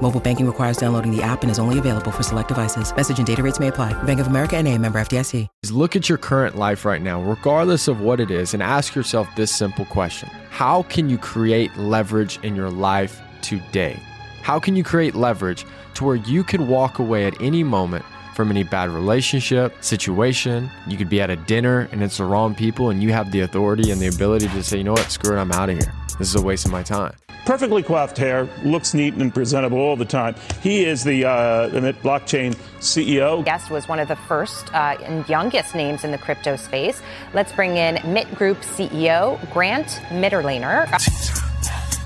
Mobile 0.00 0.20
banking 0.20 0.46
requires 0.46 0.76
downloading 0.76 1.14
the 1.14 1.20
app 1.22 1.42
and 1.42 1.50
is 1.50 1.58
only 1.58 1.78
available 1.78 2.12
for 2.12 2.22
select 2.22 2.48
devices. 2.48 2.94
Message 2.94 3.18
and 3.18 3.26
data 3.26 3.42
rates 3.42 3.58
may 3.58 3.68
apply. 3.68 4.00
Bank 4.04 4.20
of 4.20 4.28
America 4.28 4.56
and 4.56 4.68
a 4.68 4.78
member 4.78 5.00
FDIC. 5.00 5.48
look 5.70 5.96
at 5.96 6.08
your 6.08 6.18
current 6.18 6.56
life 6.56 6.84
right 6.84 7.02
now, 7.02 7.20
regardless 7.20 7.88
of 7.88 8.00
what 8.00 8.20
it 8.20 8.30
is, 8.30 8.54
and 8.54 8.62
ask 8.62 8.94
yourself 8.94 9.28
this 9.34 9.50
simple 9.50 9.84
question 9.86 10.28
How 10.50 10.84
can 10.84 11.10
you 11.10 11.18
create 11.18 11.76
leverage 11.76 12.38
in 12.44 12.54
your 12.54 12.70
life 12.70 13.20
today? 13.42 13.98
How 14.42 14.60
can 14.60 14.76
you 14.76 14.84
create 14.84 15.16
leverage 15.16 15.66
to 15.94 16.04
where 16.04 16.16
you 16.16 16.44
can 16.44 16.68
walk 16.68 17.00
away 17.00 17.26
at 17.26 17.40
any 17.42 17.64
moment 17.64 18.04
from 18.34 18.50
any 18.50 18.62
bad 18.62 18.90
relationship, 18.90 19.82
situation? 19.82 20.70
You 20.86 20.96
could 20.96 21.10
be 21.10 21.20
at 21.20 21.28
a 21.28 21.36
dinner 21.36 21.88
and 21.90 22.04
it's 22.04 22.18
the 22.18 22.24
wrong 22.24 22.54
people, 22.54 22.90
and 22.90 23.02
you 23.02 23.12
have 23.12 23.32
the 23.32 23.40
authority 23.40 23.90
and 23.90 24.00
the 24.00 24.06
ability 24.06 24.46
to 24.46 24.62
say, 24.62 24.78
you 24.78 24.84
know 24.84 24.92
what, 24.92 25.10
screw 25.10 25.36
it, 25.36 25.40
I'm 25.40 25.50
out 25.50 25.70
of 25.70 25.78
here. 25.78 25.92
This 26.20 26.28
is 26.28 26.36
a 26.36 26.42
waste 26.42 26.66
of 26.66 26.70
my 26.70 26.84
time. 26.84 27.14
Perfectly 27.48 27.82
coiffed 27.82 28.18
hair, 28.18 28.46
looks 28.62 28.92
neat 28.92 29.14
and 29.14 29.32
presentable 29.32 29.78
all 29.78 29.96
the 29.96 30.04
time. 30.04 30.34
He 30.62 30.84
is 30.84 31.02
the 31.02 31.24
uh, 31.24 31.68
the 31.68 31.94
blockchain 31.94 32.54
CEO. 32.78 33.42
guest 33.42 33.70
was 33.70 33.88
one 33.88 33.98
of 33.98 34.06
the 34.06 34.16
first 34.16 34.72
uh, 34.74 34.98
and 35.02 35.26
youngest 35.30 35.74
names 35.74 36.04
in 36.04 36.10
the 36.10 36.18
crypto 36.18 36.56
space. 36.56 37.00
Let's 37.32 37.50
bring 37.52 37.78
in 37.78 38.00
Mitt 38.12 38.32
Group 38.34 38.58
CEO 38.58 39.40
Grant 39.50 39.86
Mitterlehner. 40.10 40.84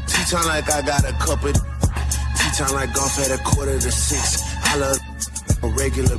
Tea 0.07 0.31
time 0.31 0.47
like 0.47 0.71
I 0.71 0.81
got 0.83 1.03
a 1.11 1.13
cup 1.15 1.43
of. 1.43 1.55
Tea 1.55 2.51
time 2.57 2.75
like 2.75 2.95
golf 2.95 3.19
at 3.19 3.33
a 3.33 3.43
quarter 3.43 3.81
to 3.81 3.91
six. 3.91 4.45
I 4.63 4.77
love 4.77 4.99
a 5.65 5.69
regular. 5.77 6.19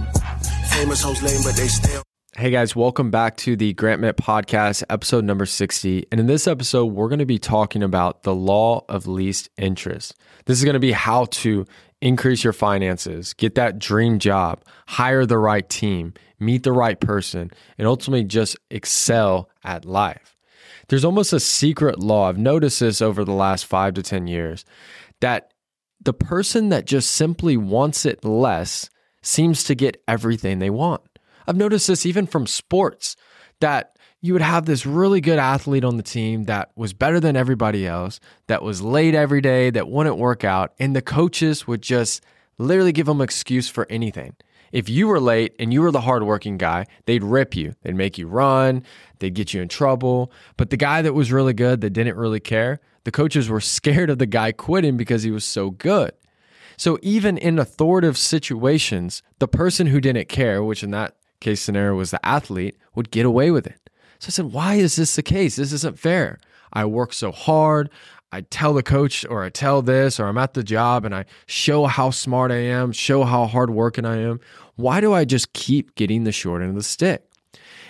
Famous 0.73 1.01
hoes 1.01 1.23
lame, 1.23 1.41
but 1.43 1.55
they 1.55 1.69
still. 1.69 2.02
Hey 2.35 2.49
guys, 2.49 2.75
welcome 2.75 3.11
back 3.11 3.37
to 3.37 3.55
the 3.55 3.73
Grant 3.73 4.01
Mitt 4.01 4.17
Podcast, 4.17 4.81
episode 4.89 5.23
number 5.23 5.45
60. 5.45 6.07
And 6.11 6.19
in 6.19 6.25
this 6.25 6.47
episode, 6.47 6.87
we're 6.87 7.07
going 7.07 7.19
to 7.19 7.27
be 7.27 7.37
talking 7.37 7.83
about 7.83 8.23
the 8.23 8.33
law 8.33 8.85
of 8.89 9.05
least 9.05 9.49
interest. 9.55 10.15
This 10.45 10.57
is 10.57 10.63
going 10.63 10.73
to 10.73 10.79
be 10.79 10.93
how 10.93 11.25
to 11.25 11.67
increase 12.01 12.43
your 12.43 12.51
finances, 12.51 13.35
get 13.35 13.53
that 13.53 13.77
dream 13.77 14.17
job, 14.17 14.63
hire 14.87 15.27
the 15.27 15.37
right 15.37 15.69
team, 15.69 16.15
meet 16.39 16.63
the 16.63 16.71
right 16.71 16.99
person, 16.99 17.51
and 17.77 17.87
ultimately 17.87 18.23
just 18.23 18.57
excel 18.71 19.47
at 19.63 19.85
life. 19.85 20.35
There's 20.87 21.05
almost 21.05 21.33
a 21.33 21.39
secret 21.39 21.99
law. 21.99 22.29
I've 22.29 22.39
noticed 22.39 22.79
this 22.79 22.99
over 22.99 23.23
the 23.23 23.31
last 23.31 23.67
five 23.67 23.93
to 23.93 24.01
10 24.01 24.25
years 24.25 24.65
that 25.21 25.53
the 26.01 26.13
person 26.13 26.69
that 26.69 26.85
just 26.85 27.11
simply 27.11 27.57
wants 27.57 28.07
it 28.07 28.25
less 28.25 28.89
seems 29.21 29.63
to 29.65 29.75
get 29.75 30.01
everything 30.07 30.57
they 30.57 30.71
want. 30.71 31.03
I've 31.47 31.57
noticed 31.57 31.87
this 31.87 32.05
even 32.05 32.27
from 32.27 32.47
sports 32.47 33.15
that 33.59 33.97
you 34.21 34.33
would 34.33 34.41
have 34.41 34.65
this 34.65 34.85
really 34.85 35.19
good 35.19 35.37
athlete 35.37 35.83
on 35.83 35.97
the 35.97 36.03
team 36.03 36.45
that 36.45 36.71
was 36.75 36.93
better 36.93 37.19
than 37.19 37.35
everybody 37.35 37.85
else, 37.85 38.19
that 38.47 38.63
was 38.63 38.81
late 38.81 39.15
every 39.15 39.41
day, 39.41 39.69
that 39.69 39.89
wouldn't 39.89 40.17
work 40.17 40.43
out, 40.45 40.73
and 40.79 40.95
the 40.95 41.01
coaches 41.01 41.67
would 41.67 41.81
just 41.81 42.23
literally 42.57 42.93
give 42.93 43.05
them 43.05 43.19
excuse 43.19 43.67
for 43.67 43.85
anything. 43.89 44.35
If 44.71 44.89
you 44.89 45.07
were 45.07 45.19
late 45.19 45.55
and 45.59 45.71
you 45.71 45.81
were 45.81 45.91
the 45.91 46.01
hardworking 46.01 46.57
guy, 46.57 46.87
they'd 47.05 47.23
rip 47.23 47.55
you. 47.55 47.75
They'd 47.83 47.95
make 47.95 48.17
you 48.17 48.27
run, 48.27 48.83
they'd 49.19 49.35
get 49.35 49.53
you 49.53 49.61
in 49.61 49.67
trouble. 49.67 50.31
But 50.57 50.71
the 50.71 50.77
guy 50.77 51.01
that 51.03 51.13
was 51.13 51.31
really 51.31 51.53
good, 51.53 51.81
that 51.81 51.91
didn't 51.91 52.17
really 52.17 52.39
care, 52.39 52.79
the 53.03 53.11
coaches 53.11 53.49
were 53.49 53.61
scared 53.61 54.09
of 54.09 54.17
the 54.17 54.25
guy 54.25 54.51
quitting 54.51 54.97
because 54.97 55.23
he 55.23 55.31
was 55.31 55.45
so 55.45 55.69
good. 55.69 56.11
So 56.75 56.97
even 57.03 57.37
in 57.37 57.59
authoritative 57.59 58.17
situations, 58.17 59.21
the 59.37 59.47
person 59.47 59.87
who 59.87 60.01
didn't 60.01 60.27
care, 60.27 60.63
which 60.63 60.81
in 60.81 60.89
that 60.91 61.15
case 61.43 61.61
scenario 61.61 61.95
was 61.95 62.11
the 62.11 62.25
athlete, 62.25 62.77
would 62.95 63.11
get 63.11 63.25
away 63.25 63.51
with 63.51 63.67
it. 63.67 63.89
So 64.19 64.27
I 64.27 64.31
said, 64.31 64.53
why 64.53 64.75
is 64.75 64.95
this 64.95 65.15
the 65.15 65.23
case? 65.23 65.57
This 65.57 65.73
isn't 65.73 65.99
fair. 65.99 66.39
I 66.71 66.85
work 66.85 67.13
so 67.13 67.31
hard. 67.31 67.89
I 68.31 68.41
tell 68.41 68.73
the 68.73 68.81
coach 68.81 69.25
or 69.29 69.43
I 69.43 69.49
tell 69.49 69.83
this 69.83 70.19
or 70.19 70.25
I'm 70.25 70.39
at 70.39 70.55
the 70.55 70.63
job 70.63 71.05
and 71.05 71.13
I 71.13 71.25
show 71.45 71.85
how 71.85 72.09
smart 72.09 72.51
I 72.51 72.63
am, 72.63 72.91
show 72.91 73.23
how 73.25 73.45
hardworking 73.45 74.05
I 74.05 74.17
am. 74.17 74.39
Why 74.75 75.01
do 75.01 75.13
I 75.13 75.23
just 75.23 75.53
keep 75.53 75.93
getting 75.93 76.23
the 76.23 76.31
short 76.31 76.61
end 76.61 76.71
of 76.71 76.75
the 76.75 76.83
stick? 76.83 77.29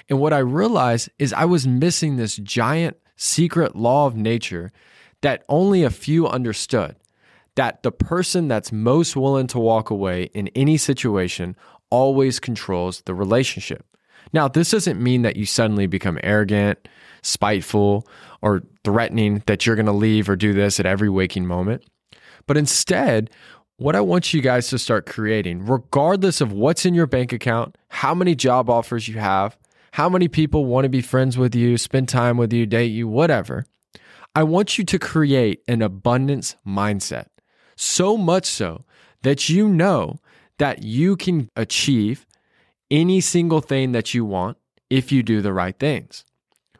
And 0.09 0.19
what 0.19 0.33
I 0.33 0.39
realized 0.39 1.09
is 1.17 1.31
I 1.31 1.45
was 1.45 1.65
missing 1.65 2.17
this 2.17 2.35
giant 2.35 2.97
secret 3.15 3.75
law 3.75 4.05
of 4.05 4.17
nature 4.17 4.73
that 5.21 5.45
only 5.47 5.83
a 5.83 5.89
few 5.89 6.27
understood 6.27 6.97
that 7.55 7.83
the 7.83 7.91
person 7.91 8.47
that's 8.47 8.71
most 8.71 9.15
willing 9.15 9.47
to 9.47 9.59
walk 9.59 9.89
away 9.89 10.23
in 10.33 10.49
any 10.49 10.75
situation 10.75 11.55
always 11.93 12.39
controls 12.39 13.03
the 13.05 13.13
relationship. 13.13 13.85
Now, 14.33 14.47
this 14.47 14.71
doesn't 14.71 15.01
mean 15.01 15.21
that 15.21 15.37
you 15.37 15.45
suddenly 15.45 15.85
become 15.85 16.17
arrogant, 16.23 16.87
spiteful, 17.21 18.07
or 18.41 18.63
threatening 18.83 19.43
that 19.45 19.67
you're 19.67 19.75
going 19.75 19.85
to 19.85 19.91
leave 19.91 20.27
or 20.27 20.35
do 20.35 20.53
this 20.53 20.79
at 20.79 20.87
every 20.87 21.07
waking 21.07 21.45
moment. 21.45 21.83
But 22.47 22.57
instead, 22.57 23.29
what 23.77 23.95
I 23.95 24.01
want 24.01 24.33
you 24.33 24.41
guys 24.41 24.69
to 24.69 24.79
start 24.79 25.05
creating, 25.05 25.67
regardless 25.67 26.41
of 26.41 26.51
what's 26.51 26.83
in 26.83 26.95
your 26.95 27.05
bank 27.05 27.31
account, 27.31 27.77
how 27.89 28.15
many 28.15 28.33
job 28.33 28.71
offers 28.71 29.07
you 29.07 29.19
have, 29.19 29.55
how 29.91 30.09
many 30.09 30.27
people 30.27 30.65
want 30.65 30.85
to 30.85 30.89
be 30.89 31.01
friends 31.01 31.37
with 31.37 31.53
you, 31.53 31.77
spend 31.77 32.09
time 32.09 32.37
with 32.37 32.51
you, 32.51 32.65
date 32.65 32.87
you, 32.87 33.07
whatever, 33.07 33.67
I 34.33 34.41
want 34.41 34.79
you 34.79 34.83
to 34.83 34.97
create 34.97 35.61
an 35.67 35.83
abundance 35.83 36.55
mindset. 36.65 37.27
So 37.75 38.17
much 38.17 38.47
so 38.47 38.83
that 39.21 39.47
you 39.47 39.69
know 39.69 40.17
that 40.59 40.83
you 40.83 41.15
can 41.15 41.49
achieve 41.55 42.25
any 42.91 43.21
single 43.21 43.61
thing 43.61 43.91
that 43.91 44.13
you 44.13 44.25
want 44.25 44.57
if 44.89 45.11
you 45.11 45.23
do 45.23 45.41
the 45.41 45.53
right 45.53 45.77
things. 45.79 46.25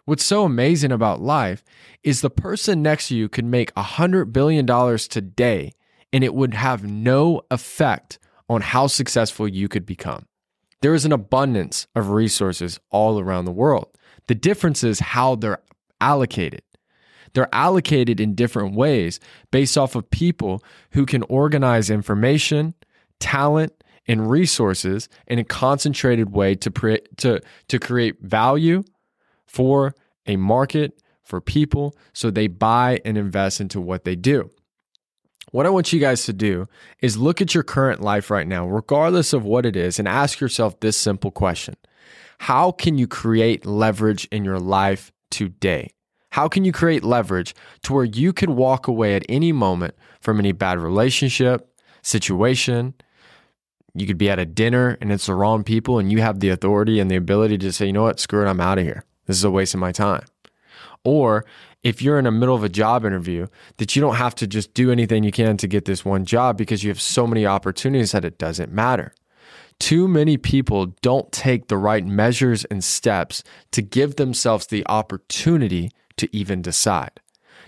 What's 0.06 0.26
so 0.26 0.44
amazing 0.44 0.92
about 0.92 1.22
life 1.22 1.64
is 2.04 2.22
the 2.22 2.30
person 2.30 2.82
next 2.82 3.08
to 3.08 3.16
you 3.16 3.30
could 3.30 3.46
make 3.46 3.72
a 3.72 3.84
$100 3.84 4.34
billion 4.34 4.68
today 4.98 5.72
and 6.12 6.24
it 6.24 6.34
would 6.34 6.54
have 6.54 6.84
no 6.84 7.42
effect 7.50 8.20
on 8.50 8.62
how 8.62 8.88
successful 8.88 9.48
you 9.48 9.68
could 9.68 9.86
become. 9.86 10.28
There 10.82 10.94
is 10.94 11.06
an 11.06 11.14
abundance 11.14 11.88
of 11.96 12.10
resources 12.10 12.80
all 12.92 13.20
around 13.20 13.46
the 13.46 13.52
world. 13.52 13.88
The 14.28 14.36
difference 14.36 14.84
is 14.84 15.00
how 15.00 15.36
they're 15.36 15.64
allocated. 16.02 16.62
They're 17.34 17.54
allocated 17.54 18.20
in 18.20 18.36
different 18.36 18.76
ways 18.76 19.20
based 19.52 19.78
off 19.78 19.96
of 19.96 20.12
people 20.12 20.64
who 20.92 21.06
can 21.06 21.24
organize 21.24 21.90
information, 21.90 22.76
talent, 23.20 23.74
and 24.08 24.30
resources 24.30 25.08
in 25.28 25.40
a 25.40 25.44
concentrated 25.44 26.32
way 26.32 26.56
to, 26.56 26.72
pre- 26.72 27.02
to, 27.18 27.40
to 27.68 27.80
create 27.80 28.22
value 28.22 28.84
for 29.46 29.96
a 30.26 30.36
market, 30.36 31.02
for 31.24 31.40
people, 31.40 31.96
so 32.12 32.30
they 32.30 32.48
buy 32.48 33.00
and 33.06 33.18
invest 33.18 33.62
into 33.62 33.80
what 33.80 34.04
they 34.04 34.16
do. 34.16 34.50
What 35.52 35.66
I 35.66 35.70
want 35.70 35.94
you 35.94 36.00
guys 36.00 36.26
to 36.26 36.34
do 36.34 36.68
is 37.00 37.18
look 37.18 37.40
at 37.40 37.54
your 37.54 37.64
current 37.64 38.02
life 38.02 38.30
right 38.30 38.48
now, 38.48 38.66
regardless 38.66 39.34
of 39.34 39.46
what 39.46 39.66
it 39.66 39.76
is, 39.76 40.00
and 40.00 40.08
ask 40.08 40.40
yourself 40.40 40.80
this 40.80 40.98
simple 40.98 41.32
question 41.32 41.76
How 42.40 42.72
can 42.72 42.98
you 42.98 43.08
create 43.08 43.66
leverage 43.66 44.26
in 44.32 44.44
your 44.44 44.60
life 44.60 45.12
today? 45.30 45.92
How 46.32 46.48
can 46.48 46.66
you 46.66 46.72
create 46.72 47.04
leverage 47.04 47.54
to 47.84 47.94
where 47.94 48.06
you 48.06 48.34
can 48.34 48.56
walk 48.56 48.88
away 48.88 49.16
at 49.16 49.24
any 49.30 49.52
moment 49.52 49.94
from 50.20 50.40
any 50.40 50.52
bad 50.52 50.80
relationship, 50.80 51.73
situation? 52.04 52.94
You 53.96 54.06
could 54.06 54.18
be 54.18 54.30
at 54.30 54.40
a 54.40 54.46
dinner 54.46 54.98
and 55.02 55.12
it's 55.12 55.26
the 55.26 55.36
wrong 55.36 55.64
people, 55.64 56.00
and 56.00 56.12
you 56.12 56.22
have 56.22 56.40
the 56.40 56.50
authority 56.50 57.00
and 57.00 57.10
the 57.10 57.16
ability 57.16 57.58
to 57.60 57.72
say, 57.72 57.88
you 57.88 57.94
know 57.94 58.04
what, 58.04 58.20
screw 58.20 58.46
it, 58.46 58.50
I'm 58.50 58.62
out 58.62 58.78
of 58.78 58.84
here. 58.84 59.06
This 59.26 59.38
is 59.38 59.44
a 59.44 59.52
waste 59.52 59.74
of 59.74 59.80
my 59.80 59.92
time. 59.92 60.26
Or 61.04 61.46
if 61.84 62.02
you're 62.02 62.18
in 62.18 62.26
the 62.26 62.32
middle 62.32 62.56
of 62.56 62.64
a 62.64 62.70
job 62.70 63.06
interview, 63.06 63.48
that 63.78 63.96
you 63.96 64.02
don't 64.02 64.16
have 64.16 64.36
to 64.36 64.48
just 64.48 64.74
do 64.74 64.92
anything 64.92 65.24
you 65.24 65.32
can 65.32 65.58
to 65.58 65.68
get 65.68 65.86
this 65.86 66.06
one 66.06 66.26
job 66.26 66.58
because 66.58 66.84
you 66.84 66.90
have 66.90 67.02
so 67.02 67.28
many 67.28 67.46
opportunities 67.46 68.14
that 68.14 68.26
it 68.26 68.38
doesn't 68.38 68.72
matter. 68.72 69.14
Too 69.80 70.08
many 70.08 70.38
people 70.38 70.88
don't 71.02 71.32
take 71.32 71.68
the 71.68 71.78
right 71.78 72.06
measures 72.06 72.64
and 72.66 72.84
steps 72.84 73.44
to 73.72 73.82
give 73.82 74.16
themselves 74.16 74.68
the 74.68 74.86
opportunity 74.88 75.92
to 76.18 76.34
even 76.36 76.62
decide. 76.62 77.20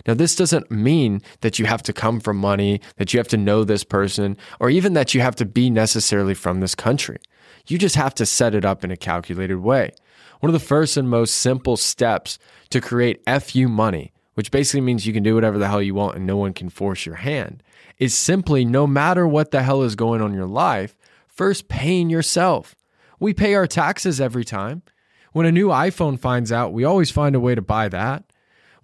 Now, 0.06 0.14
this 0.14 0.36
doesn't 0.36 0.70
mean 0.70 1.20
that 1.40 1.58
you 1.58 1.66
have 1.66 1.82
to 1.84 1.92
come 1.92 2.20
from 2.20 2.36
money, 2.36 2.80
that 2.96 3.12
you 3.12 3.18
have 3.18 3.28
to 3.28 3.36
know 3.36 3.64
this 3.64 3.84
person, 3.84 4.36
or 4.60 4.70
even 4.70 4.92
that 4.94 5.14
you 5.14 5.20
have 5.20 5.36
to 5.36 5.44
be 5.44 5.68
necessarily 5.68 6.34
from 6.34 6.60
this 6.60 6.74
country. 6.74 7.18
You 7.66 7.78
just 7.78 7.96
have 7.96 8.14
to 8.16 8.26
set 8.26 8.54
it 8.54 8.64
up 8.64 8.84
in 8.84 8.90
a 8.90 8.96
calculated 8.96 9.58
way. 9.58 9.92
One 10.40 10.50
of 10.50 10.60
the 10.60 10.66
first 10.66 10.96
and 10.96 11.08
most 11.08 11.36
simple 11.36 11.76
steps 11.76 12.38
to 12.70 12.80
create 12.80 13.22
FU 13.42 13.68
money, 13.68 14.12
which 14.34 14.50
basically 14.50 14.82
means 14.82 15.06
you 15.06 15.12
can 15.12 15.22
do 15.22 15.34
whatever 15.34 15.58
the 15.58 15.68
hell 15.68 15.82
you 15.82 15.94
want 15.94 16.16
and 16.16 16.26
no 16.26 16.36
one 16.36 16.52
can 16.52 16.68
force 16.68 17.06
your 17.06 17.16
hand, 17.16 17.62
is 17.98 18.14
simply 18.14 18.64
no 18.64 18.86
matter 18.86 19.26
what 19.26 19.50
the 19.50 19.62
hell 19.62 19.82
is 19.82 19.96
going 19.96 20.20
on 20.20 20.30
in 20.30 20.36
your 20.36 20.46
life, 20.46 20.96
first 21.26 21.68
paying 21.68 22.10
yourself. 22.10 22.76
We 23.18 23.34
pay 23.34 23.54
our 23.54 23.66
taxes 23.66 24.20
every 24.20 24.44
time. 24.44 24.82
When 25.32 25.46
a 25.46 25.52
new 25.52 25.68
iPhone 25.68 26.18
finds 26.18 26.52
out, 26.52 26.72
we 26.72 26.84
always 26.84 27.10
find 27.10 27.34
a 27.34 27.40
way 27.40 27.54
to 27.54 27.62
buy 27.62 27.88
that. 27.88 28.24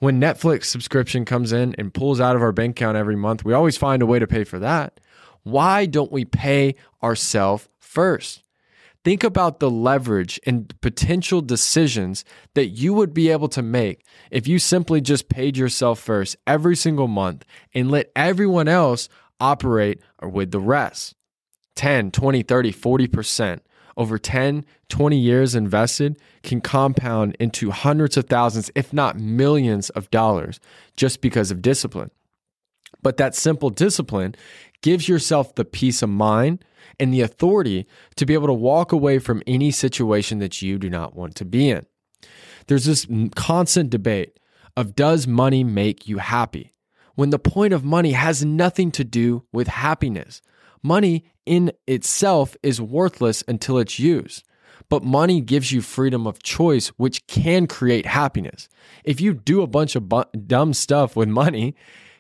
When 0.02 0.20
Netflix 0.20 0.64
subscription 0.64 1.25
comes 1.25 1.52
in 1.52 1.76
and 1.78 1.94
pulls 1.94 2.20
out 2.20 2.34
of 2.34 2.43
our 2.43 2.50
bank 2.50 2.76
account 2.76 2.96
every 2.96 3.14
month, 3.14 3.44
we 3.44 3.52
always 3.52 3.76
find 3.76 4.02
a 4.02 4.06
way 4.06 4.19
to 4.19 4.26
pay 4.26 4.43
for 4.43 4.58
that. 4.58 4.99
Why 5.44 5.87
don't 5.87 6.10
we 6.10 6.25
pay 6.25 6.75
ourselves 7.04 7.69
first? 7.78 8.43
Think 9.04 9.22
about 9.22 9.60
the 9.60 9.70
leverage 9.70 10.40
and 10.44 10.75
potential 10.81 11.40
decisions 11.40 12.25
that 12.54 12.70
you 12.70 12.94
would 12.94 13.14
be 13.14 13.28
able 13.28 13.46
to 13.50 13.62
make 13.62 14.04
if 14.32 14.49
you 14.49 14.58
simply 14.58 15.00
just 15.00 15.28
paid 15.28 15.56
yourself 15.56 16.00
first 16.00 16.34
every 16.49 16.75
single 16.75 17.06
month 17.06 17.44
and 17.72 17.88
let 17.88 18.10
everyone 18.16 18.66
else 18.66 19.08
operate 19.38 20.02
with 20.20 20.50
the 20.50 20.58
rest. 20.58 21.14
10, 21.76 22.10
20, 22.10 22.43
30, 22.43 22.72
40% 22.72 23.60
over 23.96 24.18
10, 24.18 24.64
20 24.88 25.18
years 25.18 25.54
invested 25.54 26.18
can 26.42 26.60
compound 26.60 27.36
into 27.38 27.70
hundreds 27.70 28.16
of 28.16 28.26
thousands, 28.26 28.70
if 28.74 28.92
not 28.92 29.18
millions 29.18 29.90
of 29.90 30.10
dollars 30.10 30.60
just 30.96 31.20
because 31.20 31.50
of 31.50 31.62
discipline. 31.62 32.10
But 33.02 33.16
that 33.16 33.34
simple 33.34 33.70
discipline 33.70 34.34
gives 34.82 35.08
yourself 35.08 35.54
the 35.54 35.64
peace 35.64 36.02
of 36.02 36.08
mind 36.08 36.64
and 36.98 37.12
the 37.12 37.20
authority 37.20 37.86
to 38.16 38.26
be 38.26 38.34
able 38.34 38.46
to 38.48 38.52
walk 38.52 38.92
away 38.92 39.18
from 39.18 39.42
any 39.46 39.70
situation 39.70 40.38
that 40.38 40.62
you 40.62 40.78
do 40.78 40.90
not 40.90 41.16
want 41.16 41.34
to 41.36 41.44
be 41.44 41.70
in. 41.70 41.86
There's 42.66 42.84
this 42.84 43.06
constant 43.34 43.90
debate 43.90 44.38
of 44.76 44.94
does 44.94 45.26
money 45.26 45.64
make 45.64 46.08
you 46.08 46.18
happy? 46.18 46.72
When 47.14 47.30
the 47.30 47.38
point 47.38 47.74
of 47.74 47.84
money 47.84 48.12
has 48.12 48.44
nothing 48.44 48.90
to 48.92 49.04
do 49.04 49.44
with 49.52 49.68
happiness. 49.68 50.40
Money 50.82 51.25
in 51.46 51.73
itself 51.87 52.56
is 52.62 52.81
worthless 52.81 53.44
until 53.46 53.79
it's 53.79 53.99
used. 53.99 54.44
But 54.88 55.05
money 55.05 55.40
gives 55.40 55.73
you 55.73 55.81
freedom 55.81 56.26
of 56.26 56.43
choice, 56.43 56.88
which 56.88 57.26
can 57.26 57.67
create 57.67 58.05
happiness. 58.05 58.69
If 59.05 59.20
you 59.20 59.32
do 59.32 59.62
a 59.62 59.67
bunch 59.67 59.96
of 59.96 60.08
bu- 60.08 60.25
dumb 60.46 60.75
stuff 60.75 61.17
with 61.17 61.29
money, 61.29 61.75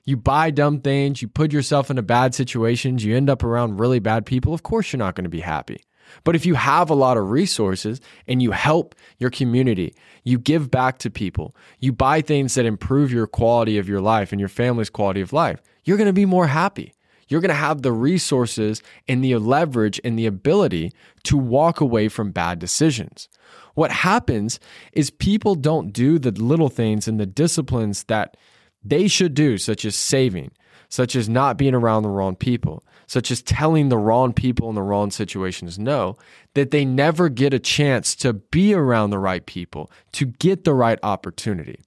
you 0.04 0.16
buy 0.16 0.50
dumb 0.50 0.80
things, 0.80 1.22
you 1.22 1.28
put 1.28 1.52
yourself 1.52 1.90
into 1.90 2.02
bad 2.02 2.34
situations, 2.34 3.04
you 3.04 3.16
end 3.16 3.30
up 3.30 3.44
around 3.44 3.78
really 3.78 3.98
bad 3.98 4.26
people, 4.26 4.54
of 4.54 4.62
course 4.62 4.92
you're 4.92 4.98
not 4.98 5.14
going 5.14 5.24
to 5.24 5.30
be 5.30 5.40
happy. 5.40 5.82
But 6.24 6.34
if 6.34 6.44
you 6.44 6.54
have 6.54 6.90
a 6.90 6.94
lot 6.94 7.16
of 7.16 7.30
resources 7.30 8.00
and 8.26 8.42
you 8.42 8.50
help 8.50 8.94
your 9.18 9.30
community, 9.30 9.94
you 10.24 10.38
give 10.38 10.70
back 10.70 10.98
to 10.98 11.10
people, 11.10 11.54
you 11.78 11.92
buy 11.92 12.20
things 12.20 12.54
that 12.54 12.66
improve 12.66 13.12
your 13.12 13.26
quality 13.26 13.78
of 13.78 13.88
your 13.88 14.00
life 14.00 14.32
and 14.32 14.40
your 14.40 14.48
family's 14.48 14.90
quality 14.90 15.20
of 15.20 15.32
life, 15.32 15.62
you're 15.84 15.96
going 15.96 16.06
to 16.06 16.12
be 16.12 16.26
more 16.26 16.48
happy. 16.48 16.92
You're 17.32 17.40
going 17.40 17.48
to 17.48 17.54
have 17.54 17.80
the 17.80 17.92
resources 17.92 18.82
and 19.08 19.24
the 19.24 19.36
leverage 19.38 19.98
and 20.04 20.18
the 20.18 20.26
ability 20.26 20.92
to 21.22 21.38
walk 21.38 21.80
away 21.80 22.08
from 22.08 22.30
bad 22.30 22.58
decisions. 22.58 23.30
What 23.72 23.90
happens 23.90 24.60
is 24.92 25.08
people 25.08 25.54
don't 25.54 25.94
do 25.94 26.18
the 26.18 26.30
little 26.30 26.68
things 26.68 27.08
and 27.08 27.18
the 27.18 27.24
disciplines 27.24 28.04
that 28.04 28.36
they 28.84 29.08
should 29.08 29.32
do, 29.32 29.56
such 29.56 29.86
as 29.86 29.96
saving, 29.96 30.50
such 30.90 31.16
as 31.16 31.26
not 31.26 31.56
being 31.56 31.72
around 31.74 32.02
the 32.02 32.10
wrong 32.10 32.36
people, 32.36 32.84
such 33.06 33.30
as 33.30 33.40
telling 33.40 33.88
the 33.88 33.96
wrong 33.96 34.34
people 34.34 34.68
in 34.68 34.74
the 34.74 34.82
wrong 34.82 35.10
situations 35.10 35.78
no, 35.78 36.18
that 36.52 36.70
they 36.70 36.84
never 36.84 37.30
get 37.30 37.54
a 37.54 37.58
chance 37.58 38.14
to 38.16 38.34
be 38.34 38.74
around 38.74 39.08
the 39.08 39.18
right 39.18 39.46
people, 39.46 39.90
to 40.12 40.26
get 40.26 40.64
the 40.64 40.74
right 40.74 40.98
opportunity. 41.02 41.80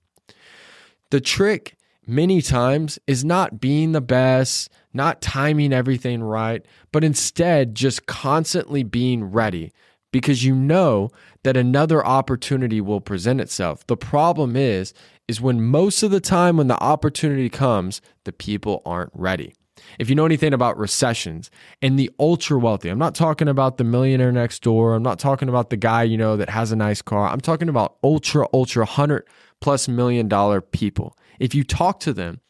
The 1.12 1.22
trick 1.22 1.78
many 2.08 2.42
times 2.42 3.00
is 3.08 3.26
not 3.26 3.60
being 3.60 3.92
the 3.92 4.02
best, 4.02 4.70
not 4.94 5.22
timing 5.22 5.74
everything 5.74 6.24
right, 6.24 6.66
but 6.92 7.04
instead 7.04 7.76
just 7.76 8.06
constantly 8.06 8.84
being 8.84 9.26
ready 9.26 9.72
because 10.12 10.46
you 10.46 10.56
know 10.56 11.10
that 11.44 11.58
another 11.58 12.06
opportunity 12.06 12.80
will 12.80 13.02
present 13.02 13.42
itself. 13.42 13.86
The 13.88 13.98
problem 13.98 14.56
is 14.56 14.94
is 15.28 15.42
when 15.42 15.62
most 15.62 16.04
of 16.04 16.12
the 16.12 16.20
time 16.20 16.58
when 16.58 16.68
the 16.68 16.82
opportunity 16.82 17.50
comes, 17.50 18.02
the 18.24 18.32
people 18.32 18.82
aren't 18.86 19.12
ready. 19.14 19.54
If 20.00 20.10
you 20.10 20.16
know 20.16 20.26
anything 20.26 20.54
about 20.54 20.78
recessions 20.78 21.52
and 21.82 21.98
the 22.00 22.12
ultra 22.20 22.58
wealthy, 22.58 22.90
I'm 22.90 22.98
not 23.00 23.16
talking 23.16 23.48
about 23.48 23.78
the 23.78 23.84
millionaire 23.84 24.32
next 24.32 24.62
door. 24.62 24.96
I'm 24.96 25.04
not 25.04 25.20
talking 25.20 25.50
about 25.50 25.70
the 25.70 25.78
guy, 25.78 26.04
you 26.04 26.18
know, 26.18 26.38
that 26.38 26.50
has 26.50 26.72
a 26.72 26.76
nice 26.76 27.02
car. 27.02 27.28
I'm 27.28 27.42
talking 27.42 27.70
about 27.70 27.98
ultra, 28.04 28.48
ultra, 28.54 28.86
hundred 28.86 29.28
plus 29.62 29.88
million 29.88 30.28
dollar 30.28 30.62
people. 30.62 31.18
If 31.40 31.56
you 31.56 31.64
talk 31.64 32.00
to 32.02 32.14
them, 32.14 32.42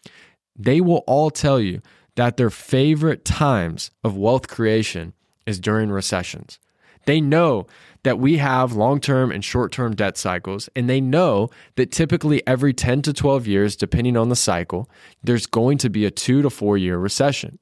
they 0.56 0.82
will 0.82 1.04
all 1.08 1.30
tell 1.30 1.60
you 1.60 1.82
that 2.16 2.38
their 2.38 2.50
favorite 2.50 3.26
times 3.26 3.92
of 4.04 4.18
wealth 4.18 4.48
creation 4.48 5.14
is 5.46 5.60
during 5.60 5.90
recessions. 5.90 6.60
They 7.06 7.22
know 7.22 7.68
that 8.04 8.20
we 8.20 8.38
have 8.38 8.74
long 8.74 9.00
term 9.00 9.32
and 9.32 9.44
short 9.44 9.72
term 9.72 9.96
debt 9.96 10.18
cycles, 10.18 10.70
and 10.76 10.90
they 10.90 11.02
know 11.02 11.50
that 11.76 11.92
typically 11.92 12.46
every 12.48 12.74
10 12.74 13.02
to 13.04 13.14
12 13.14 13.48
years, 13.48 13.76
depending 13.76 14.18
on 14.18 14.30
the 14.30 14.36
cycle, 14.36 14.90
there's 15.24 15.46
going 15.46 15.78
to 15.80 15.90
be 15.90 16.06
a 16.06 16.12
two 16.12 16.42
to 16.42 16.50
four 16.50 16.78
year 16.78 16.98
recession. 16.98 17.60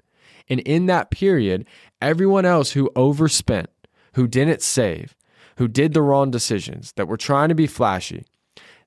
And 0.50 0.60
in 0.62 0.88
that 0.88 1.12
period, 1.12 1.66
everyone 2.02 2.46
else 2.46 2.72
who 2.72 2.92
overspent, 2.96 3.70
who 4.14 4.28
didn't 4.28 4.62
save, 4.62 5.16
who 5.58 5.68
did 5.68 5.94
the 5.94 6.02
wrong 6.02 6.32
decisions, 6.32 6.92
that 6.94 7.08
were 7.08 7.18
trying 7.18 7.50
to 7.50 7.56
be 7.56 7.68
flashy, 7.68 8.26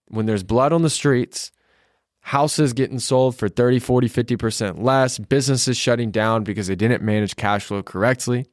when 0.08 0.26
there's 0.26 0.42
blood 0.42 0.72
on 0.72 0.82
the 0.82 0.90
streets, 0.90 1.50
houses 2.26 2.72
getting 2.72 2.98
sold 2.98 3.36
for 3.36 3.48
30, 3.48 3.78
40, 3.78 4.08
50% 4.08 4.82
less, 4.82 5.16
businesses 5.16 5.76
shutting 5.76 6.10
down 6.10 6.42
because 6.42 6.66
they 6.66 6.74
didn't 6.74 7.00
manage 7.00 7.36
cash 7.36 7.66
flow 7.66 7.84
correctly. 7.84 8.44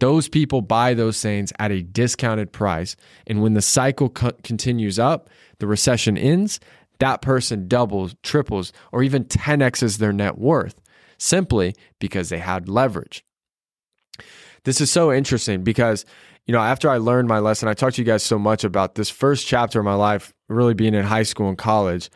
Those 0.00 0.30
people 0.30 0.62
buy 0.62 0.94
those 0.94 1.20
things 1.20 1.52
at 1.58 1.70
a 1.70 1.82
discounted 1.82 2.52
price. 2.52 2.96
And 3.26 3.42
when 3.42 3.52
the 3.52 3.60
cycle 3.60 4.08
co- 4.08 4.32
continues 4.42 4.98
up, 4.98 5.28
the 5.58 5.66
recession 5.66 6.16
ends, 6.16 6.58
that 7.00 7.20
person 7.20 7.68
doubles, 7.68 8.14
triples, 8.22 8.72
or 8.92 9.02
even 9.02 9.26
10x's 9.26 9.98
their 9.98 10.14
net 10.14 10.38
worth 10.38 10.80
simply 11.18 11.74
because 11.98 12.30
they 12.30 12.38
had 12.38 12.66
leverage. 12.66 13.26
This 14.64 14.80
is 14.80 14.90
so 14.90 15.12
interesting 15.12 15.64
because, 15.64 16.06
you 16.46 16.52
know, 16.52 16.60
after 16.60 16.88
I 16.88 16.96
learned 16.96 17.28
my 17.28 17.40
lesson, 17.40 17.68
I 17.68 17.74
talked 17.74 17.96
to 17.96 18.00
you 18.00 18.06
guys 18.06 18.22
so 18.22 18.38
much 18.38 18.64
about 18.64 18.94
this 18.94 19.10
first 19.10 19.46
chapter 19.46 19.80
of 19.80 19.84
my 19.84 19.94
life, 19.94 20.32
really 20.48 20.72
being 20.72 20.94
in 20.94 21.04
high 21.04 21.24
school 21.24 21.50
and 21.50 21.58
college. 21.58 22.08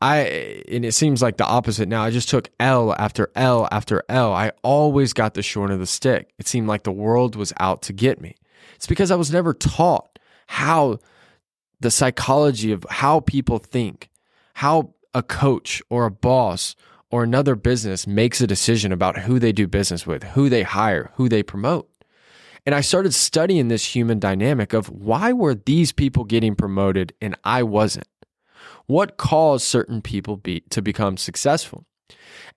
I 0.00 0.62
and 0.68 0.84
it 0.84 0.92
seems 0.92 1.20
like 1.20 1.36
the 1.36 1.46
opposite 1.46 1.88
now. 1.88 2.02
I 2.02 2.10
just 2.10 2.28
took 2.28 2.50
L 2.58 2.94
after 2.94 3.30
L 3.34 3.68
after 3.70 4.02
L. 4.08 4.32
I 4.32 4.52
always 4.62 5.12
got 5.12 5.34
the 5.34 5.42
short 5.42 5.70
of 5.70 5.78
the 5.78 5.86
stick. 5.86 6.32
It 6.38 6.48
seemed 6.48 6.68
like 6.68 6.84
the 6.84 6.92
world 6.92 7.36
was 7.36 7.52
out 7.60 7.82
to 7.82 7.92
get 7.92 8.20
me. 8.20 8.36
It's 8.74 8.86
because 8.86 9.10
I 9.10 9.16
was 9.16 9.30
never 9.30 9.52
taught 9.52 10.18
how 10.46 10.98
the 11.80 11.90
psychology 11.90 12.72
of 12.72 12.84
how 12.88 13.20
people 13.20 13.58
think, 13.58 14.10
how 14.54 14.94
a 15.14 15.22
coach 15.22 15.82
or 15.90 16.06
a 16.06 16.10
boss 16.10 16.76
or 17.10 17.22
another 17.22 17.54
business 17.54 18.06
makes 18.06 18.40
a 18.40 18.46
decision 18.46 18.92
about 18.92 19.18
who 19.18 19.38
they 19.38 19.52
do 19.52 19.66
business 19.66 20.06
with, 20.06 20.22
who 20.22 20.48
they 20.48 20.62
hire, 20.62 21.10
who 21.16 21.28
they 21.28 21.42
promote. 21.42 21.90
And 22.64 22.74
I 22.74 22.82
started 22.82 23.14
studying 23.14 23.68
this 23.68 23.94
human 23.94 24.18
dynamic 24.18 24.72
of 24.72 24.88
why 24.90 25.32
were 25.32 25.54
these 25.54 25.92
people 25.92 26.24
getting 26.24 26.54
promoted 26.54 27.12
and 27.20 27.34
I 27.42 27.62
wasn't? 27.62 28.06
What 28.90 29.18
caused 29.18 29.64
certain 29.64 30.02
people 30.02 30.36
be, 30.36 30.64
to 30.70 30.82
become 30.82 31.16
successful? 31.16 31.86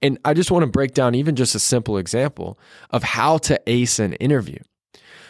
And 0.02 0.18
I 0.26 0.34
just 0.34 0.50
want 0.50 0.64
to 0.64 0.68
break 0.68 0.96
down 0.96 1.14
even 1.14 1.36
just 1.36 1.54
a 1.54 1.60
simple 1.60 1.96
example 1.96 2.58
of 2.90 3.04
how 3.04 3.38
to 3.38 3.62
ace 3.68 4.00
an 4.00 4.14
interview. 4.14 4.58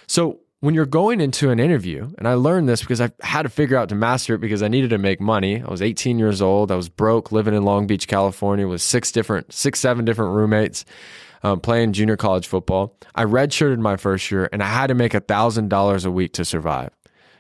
So, 0.08 0.40
when 0.62 0.74
you're 0.74 0.86
going 0.86 1.20
into 1.20 1.50
an 1.50 1.60
interview, 1.60 2.14
and 2.18 2.26
I 2.26 2.36
learned 2.36 2.70
this 2.70 2.80
because 2.80 3.02
I 3.02 3.12
had 3.22 3.42
to 3.42 3.50
figure 3.50 3.76
out 3.76 3.90
to 3.90 3.96
master 3.96 4.36
it 4.36 4.38
because 4.40 4.64
I 4.64 4.70
needed 4.70 4.92
to 4.92 4.98
make 4.98 5.20
money. 5.20 5.62
I 5.62 5.70
was 5.70 5.82
18 5.82 6.20
years 6.20 6.42
old. 6.42 6.72
I 6.72 6.78
was 6.78 6.88
broke, 6.88 7.34
living 7.34 7.54
in 7.54 7.64
Long 7.64 7.86
Beach, 7.86 8.08
California, 8.08 8.66
with 8.66 8.82
six 8.82 9.12
different, 9.12 9.52
six, 9.52 9.82
seven 9.82 10.06
different 10.06 10.34
roommates, 10.34 10.86
um, 11.44 11.60
playing 11.60 11.92
junior 11.92 12.16
college 12.16 12.48
football. 12.48 12.96
I 13.14 13.26
redshirted 13.26 13.80
my 13.80 13.98
first 13.98 14.32
year, 14.32 14.48
and 14.54 14.64
I 14.64 14.68
had 14.68 14.88
to 14.88 14.94
make 14.94 15.12
$1,000 15.12 16.06
a 16.06 16.12
week 16.12 16.32
to 16.32 16.46
survive. 16.46 16.92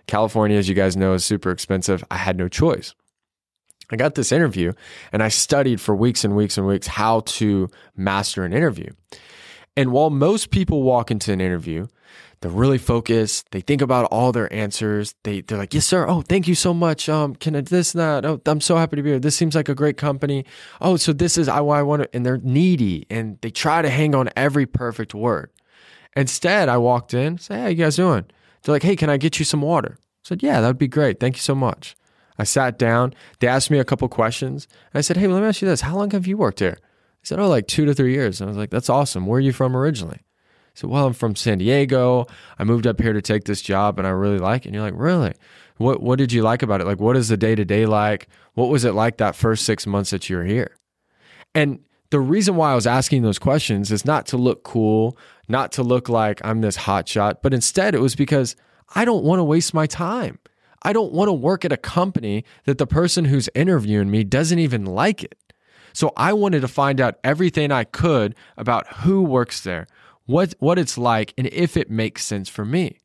California, 0.05 0.57
as 0.57 0.67
you 0.67 0.75
guys 0.75 0.97
know, 0.97 1.13
is 1.13 1.23
super 1.23 1.49
expensive. 1.49 2.03
I 2.11 2.17
had 2.17 2.37
no 2.37 2.49
choice. 2.49 2.93
I 3.93 3.95
got 3.95 4.15
this 4.15 4.31
interview 4.31 4.73
and 5.11 5.23
I 5.23 5.29
studied 5.29 5.79
for 5.79 5.95
weeks 5.95 6.23
and 6.23 6.35
weeks 6.35 6.57
and 6.57 6.67
weeks 6.67 6.87
how 6.87 7.21
to 7.21 7.69
master 7.95 8.43
an 8.43 8.53
interview. 8.53 8.89
And 9.75 9.91
while 9.91 10.09
most 10.09 10.51
people 10.51 10.83
walk 10.83 11.11
into 11.11 11.31
an 11.31 11.41
interview, 11.41 11.87
they're 12.41 12.51
really 12.51 12.77
focused. 12.77 13.49
They 13.51 13.61
think 13.61 13.81
about 13.81 14.05
all 14.11 14.33
their 14.33 14.51
answers. 14.53 15.15
They 15.23 15.41
they're 15.41 15.57
like, 15.57 15.73
"Yes, 15.73 15.85
sir. 15.85 16.05
Oh, 16.05 16.21
thank 16.21 16.45
you 16.45 16.55
so 16.55 16.73
much. 16.73 17.07
Um, 17.07 17.35
can 17.35 17.55
I 17.55 17.61
this 17.61 17.93
that? 17.93 18.25
Oh, 18.25 18.41
I'm 18.45 18.59
so 18.59 18.75
happy 18.75 18.97
to 18.97 19.01
be 19.01 19.11
here. 19.11 19.19
This 19.19 19.37
seems 19.37 19.55
like 19.55 19.69
a 19.69 19.75
great 19.75 19.95
company. 19.95 20.45
Oh, 20.81 20.97
so 20.97 21.13
this 21.13 21.37
is 21.37 21.47
I, 21.47 21.59
I 21.59 21.81
want 21.81 22.03
to." 22.03 22.09
And 22.13 22.25
they're 22.25 22.39
needy 22.39 23.07
and 23.09 23.39
they 23.41 23.49
try 23.49 23.81
to 23.81 23.89
hang 23.89 24.13
on 24.13 24.29
every 24.35 24.65
perfect 24.65 25.15
word. 25.15 25.51
Instead, 26.17 26.67
I 26.67 26.77
walked 26.77 27.13
in, 27.13 27.37
say, 27.37 27.61
"Hey, 27.61 27.71
you 27.71 27.77
guys 27.77 27.95
doing?" 27.95 28.25
They're 28.63 28.75
like, 28.75 28.83
"Hey, 28.83 28.97
can 28.97 29.09
I 29.09 29.15
get 29.15 29.39
you 29.39 29.45
some 29.45 29.61
water?" 29.61 29.97
I 29.97 30.27
said, 30.27 30.43
"Yeah, 30.43 30.59
that'd 30.59 30.77
be 30.77 30.89
great. 30.89 31.21
Thank 31.21 31.37
you 31.37 31.41
so 31.41 31.55
much." 31.55 31.95
I 32.37 32.43
sat 32.43 32.77
down. 32.79 33.13
They 33.39 33.47
asked 33.47 33.71
me 33.71 33.79
a 33.79 33.85
couple 33.85 34.07
questions. 34.07 34.67
I 34.93 35.01
said, 35.01 35.17
Hey, 35.17 35.27
let 35.27 35.41
me 35.41 35.47
ask 35.47 35.61
you 35.61 35.67
this. 35.67 35.81
How 35.81 35.95
long 35.95 36.11
have 36.11 36.27
you 36.27 36.37
worked 36.37 36.59
here? 36.59 36.77
He 37.21 37.27
said, 37.27 37.39
Oh, 37.39 37.47
like 37.47 37.67
two 37.67 37.85
to 37.85 37.93
three 37.93 38.13
years. 38.13 38.41
And 38.41 38.47
I 38.47 38.51
was 38.51 38.57
like, 38.57 38.69
That's 38.69 38.89
awesome. 38.89 39.25
Where 39.25 39.37
are 39.37 39.41
you 39.41 39.53
from 39.53 39.75
originally? 39.75 40.17
He 40.17 40.79
said, 40.79 40.89
Well, 40.89 41.05
I'm 41.05 41.13
from 41.13 41.35
San 41.35 41.59
Diego. 41.59 42.25
I 42.57 42.63
moved 42.63 42.87
up 42.87 42.99
here 42.99 43.13
to 43.13 43.21
take 43.21 43.45
this 43.45 43.61
job 43.61 43.99
and 43.99 44.07
I 44.07 44.11
really 44.11 44.39
like 44.39 44.65
it. 44.65 44.69
And 44.69 44.75
you're 44.75 44.83
like, 44.83 44.93
Really? 44.95 45.33
What 45.77 46.01
what 46.01 46.19
did 46.19 46.31
you 46.31 46.43
like 46.43 46.63
about 46.63 46.81
it? 46.81 46.87
Like 46.87 46.99
what 46.99 47.17
is 47.17 47.29
the 47.29 47.37
day 47.37 47.55
to 47.55 47.65
day 47.65 47.85
like? 47.85 48.27
What 48.53 48.69
was 48.69 48.85
it 48.85 48.93
like 48.93 49.17
that 49.17 49.35
first 49.35 49.65
six 49.65 49.87
months 49.87 50.11
that 50.11 50.29
you 50.29 50.37
were 50.37 50.45
here? 50.45 50.75
And 51.55 51.79
the 52.11 52.19
reason 52.19 52.55
why 52.55 52.71
I 52.71 52.75
was 52.75 52.85
asking 52.85 53.23
those 53.23 53.39
questions 53.39 53.91
is 53.91 54.05
not 54.05 54.27
to 54.27 54.37
look 54.37 54.63
cool, 54.63 55.17
not 55.47 55.71
to 55.73 55.83
look 55.83 56.09
like 56.09 56.41
I'm 56.43 56.61
this 56.61 56.75
hot 56.75 57.07
shot, 57.07 57.41
but 57.41 57.53
instead 57.55 57.95
it 57.95 58.01
was 58.01 58.15
because 58.15 58.55
I 58.95 59.03
don't 59.03 59.23
want 59.23 59.39
to 59.39 59.43
waste 59.43 59.73
my 59.73 59.87
time. 59.87 60.37
I 60.83 60.93
don't 60.93 61.13
want 61.13 61.29
to 61.29 61.33
work 61.33 61.63
at 61.65 61.71
a 61.71 61.77
company 61.77 62.43
that 62.65 62.77
the 62.77 62.87
person 62.87 63.25
who's 63.25 63.49
interviewing 63.55 64.11
me 64.11 64.23
doesn't 64.23 64.59
even 64.59 64.85
like 64.85 65.23
it. 65.23 65.37
So 65.93 66.11
I 66.17 66.33
wanted 66.33 66.61
to 66.61 66.67
find 66.67 66.99
out 66.99 67.19
everything 67.23 67.71
I 67.71 67.83
could 67.83 68.35
about 68.57 68.87
who 68.97 69.21
works 69.23 69.61
there, 69.61 69.87
what 70.25 70.55
what 70.59 70.79
it's 70.79 70.97
like 70.97 71.33
and 71.37 71.47
if 71.47 71.77
it 71.77 71.89
makes 71.89 72.25
sense 72.25 72.49
for 72.49 72.65
me. 72.65 72.99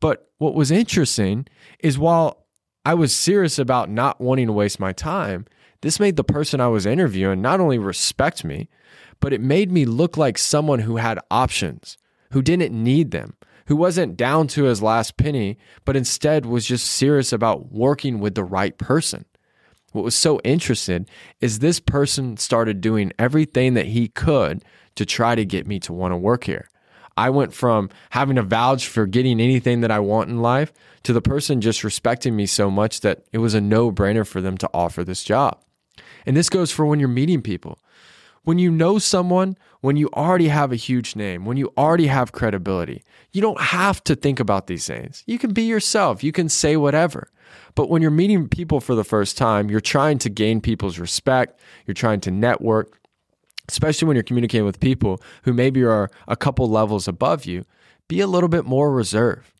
But 0.00 0.30
what 0.38 0.54
was 0.54 0.70
interesting 0.70 1.46
is 1.80 1.98
while 1.98 2.46
I 2.84 2.94
was 2.94 3.14
serious 3.14 3.58
about 3.58 3.90
not 3.90 4.20
wanting 4.20 4.46
to 4.46 4.52
waste 4.52 4.80
my 4.80 4.92
time, 4.92 5.46
this 5.82 6.00
made 6.00 6.16
the 6.16 6.24
person 6.24 6.60
I 6.60 6.68
was 6.68 6.86
interviewing 6.86 7.42
not 7.42 7.60
only 7.60 7.78
respect 7.78 8.44
me, 8.44 8.68
but 9.20 9.32
it 9.32 9.40
made 9.40 9.70
me 9.70 9.84
look 9.84 10.16
like 10.16 10.38
someone 10.38 10.80
who 10.80 10.96
had 10.96 11.18
options, 11.30 11.96
who 12.32 12.42
didn't 12.42 12.72
need 12.72 13.10
them, 13.10 13.34
who 13.66 13.76
wasn't 13.76 14.16
down 14.16 14.46
to 14.48 14.64
his 14.64 14.82
last 14.82 15.16
penny, 15.16 15.58
but 15.84 15.96
instead 15.96 16.46
was 16.46 16.66
just 16.66 16.86
serious 16.86 17.32
about 17.32 17.72
working 17.72 18.20
with 18.20 18.34
the 18.34 18.44
right 18.44 18.76
person. 18.78 19.24
What 19.92 20.04
was 20.04 20.16
so 20.16 20.40
interesting 20.40 21.06
is 21.40 21.58
this 21.58 21.78
person 21.78 22.36
started 22.36 22.80
doing 22.80 23.12
everything 23.18 23.74
that 23.74 23.86
he 23.86 24.08
could 24.08 24.64
to 24.96 25.06
try 25.06 25.34
to 25.34 25.44
get 25.44 25.66
me 25.66 25.78
to 25.80 25.92
want 25.92 26.12
to 26.12 26.16
work 26.16 26.44
here. 26.44 26.68
I 27.16 27.30
went 27.30 27.54
from 27.54 27.90
having 28.10 28.36
to 28.36 28.42
vouch 28.42 28.88
for 28.88 29.06
getting 29.06 29.40
anything 29.40 29.82
that 29.82 29.92
I 29.92 30.00
want 30.00 30.30
in 30.30 30.42
life 30.42 30.72
to 31.04 31.12
the 31.12 31.22
person 31.22 31.60
just 31.60 31.84
respecting 31.84 32.34
me 32.34 32.46
so 32.46 32.70
much 32.70 33.00
that 33.00 33.24
it 33.32 33.38
was 33.38 33.54
a 33.54 33.60
no 33.60 33.92
brainer 33.92 34.26
for 34.26 34.40
them 34.40 34.56
to 34.58 34.70
offer 34.74 35.04
this 35.04 35.22
job. 35.22 35.62
And 36.26 36.36
this 36.36 36.48
goes 36.48 36.72
for 36.72 36.84
when 36.86 36.98
you're 36.98 37.08
meeting 37.08 37.42
people. 37.42 37.78
When 38.44 38.58
you 38.58 38.70
know 38.70 38.98
someone, 38.98 39.56
when 39.80 39.96
you 39.96 40.08
already 40.14 40.48
have 40.48 40.70
a 40.70 40.76
huge 40.76 41.16
name, 41.16 41.44
when 41.44 41.56
you 41.56 41.72
already 41.76 42.06
have 42.06 42.32
credibility, 42.32 43.02
you 43.32 43.40
don't 43.40 43.60
have 43.60 44.04
to 44.04 44.14
think 44.14 44.38
about 44.38 44.66
these 44.66 44.86
things. 44.86 45.24
You 45.26 45.38
can 45.38 45.52
be 45.52 45.62
yourself, 45.62 46.22
you 46.22 46.30
can 46.30 46.48
say 46.48 46.76
whatever. 46.76 47.28
But 47.74 47.88
when 47.88 48.02
you're 48.02 48.10
meeting 48.10 48.48
people 48.48 48.80
for 48.80 48.94
the 48.94 49.04
first 49.04 49.36
time, 49.36 49.70
you're 49.70 49.80
trying 49.80 50.18
to 50.18 50.28
gain 50.28 50.60
people's 50.60 50.98
respect, 50.98 51.58
you're 51.86 51.94
trying 51.94 52.20
to 52.20 52.30
network, 52.30 53.00
especially 53.68 54.06
when 54.06 54.14
you're 54.14 54.22
communicating 54.22 54.66
with 54.66 54.80
people 54.80 55.20
who 55.42 55.52
maybe 55.52 55.82
are 55.82 56.10
a 56.28 56.36
couple 56.36 56.68
levels 56.68 57.08
above 57.08 57.44
you. 57.46 57.64
Be 58.08 58.20
a 58.20 58.26
little 58.26 58.48
bit 58.48 58.66
more 58.66 58.92
reserved. 58.92 59.52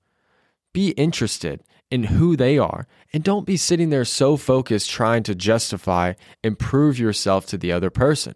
Be 0.72 0.90
interested 0.90 1.62
in 1.90 2.04
who 2.04 2.36
they 2.36 2.58
are 2.58 2.86
and 3.12 3.22
don't 3.22 3.46
be 3.46 3.56
sitting 3.56 3.90
there 3.90 4.04
so 4.04 4.36
focused 4.36 4.90
trying 4.90 5.22
to 5.22 5.34
justify 5.34 6.14
and 6.42 6.58
prove 6.58 6.98
yourself 6.98 7.46
to 7.46 7.56
the 7.56 7.72
other 7.72 7.90
person. 7.90 8.34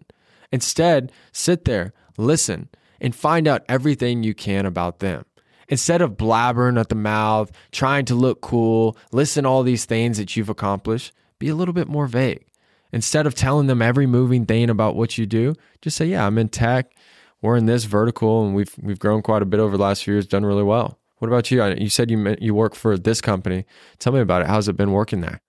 Instead, 0.51 1.11
sit 1.31 1.65
there, 1.65 1.93
listen, 2.17 2.69
and 2.99 3.15
find 3.15 3.47
out 3.47 3.63
everything 3.69 4.23
you 4.23 4.33
can 4.33 4.65
about 4.65 4.99
them. 4.99 5.25
Instead 5.67 6.01
of 6.01 6.17
blabbering 6.17 6.79
at 6.79 6.89
the 6.89 6.95
mouth, 6.95 7.51
trying 7.71 8.03
to 8.05 8.15
look 8.15 8.41
cool, 8.41 8.97
listen 9.11 9.45
all 9.45 9.61
these 9.61 9.85
things 9.85 10.17
that 10.17 10.35
you've 10.35 10.49
accomplished, 10.49 11.13
be 11.37 11.47
a 11.47 11.55
little 11.55 11.73
bit 11.73 11.87
more 11.87 12.07
vague. 12.07 12.45
Instead 12.91 13.27
of 13.27 13.35
telling 13.35 13.67
them 13.67 13.81
every 13.81 14.07
moving 14.07 14.45
thing 14.45 14.69
about 14.69 14.95
what 14.95 15.17
you 15.17 15.27
do, 15.27 15.53
just 15.81 15.95
say, 15.95 16.07
"Yeah, 16.07 16.25
I'm 16.25 16.39
in 16.39 16.49
tech. 16.49 16.95
We're 17.41 17.55
in 17.55 17.67
this 17.67 17.83
vertical, 17.83 18.43
and 18.43 18.55
we've 18.55 18.73
we've 18.81 18.97
grown 18.97 19.21
quite 19.21 19.43
a 19.43 19.45
bit 19.45 19.59
over 19.59 19.77
the 19.77 19.83
last 19.83 20.03
few 20.03 20.15
years, 20.15 20.25
done 20.25 20.45
really 20.45 20.63
well." 20.63 20.97
What 21.19 21.27
about 21.27 21.51
you? 21.51 21.63
You 21.63 21.89
said 21.89 22.09
you 22.09 22.35
you 22.41 22.55
work 22.55 22.73
for 22.73 22.97
this 22.97 23.21
company. 23.21 23.65
Tell 23.99 24.11
me 24.11 24.21
about 24.21 24.41
it. 24.41 24.47
How's 24.47 24.67
it 24.67 24.75
been 24.75 24.91
working 24.91 25.21
there? 25.21 25.41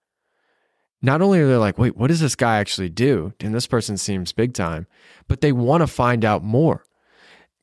Not 1.01 1.21
only 1.21 1.39
are 1.39 1.47
they 1.47 1.55
like, 1.55 1.77
wait, 1.77 1.97
what 1.97 2.07
does 2.07 2.19
this 2.19 2.35
guy 2.35 2.59
actually 2.59 2.89
do? 2.89 3.33
And 3.39 3.53
this 3.53 3.67
person 3.67 3.97
seems 3.97 4.31
big 4.31 4.53
time, 4.53 4.85
but 5.27 5.41
they 5.41 5.51
want 5.51 5.81
to 5.81 5.87
find 5.87 6.23
out 6.23 6.43
more 6.43 6.85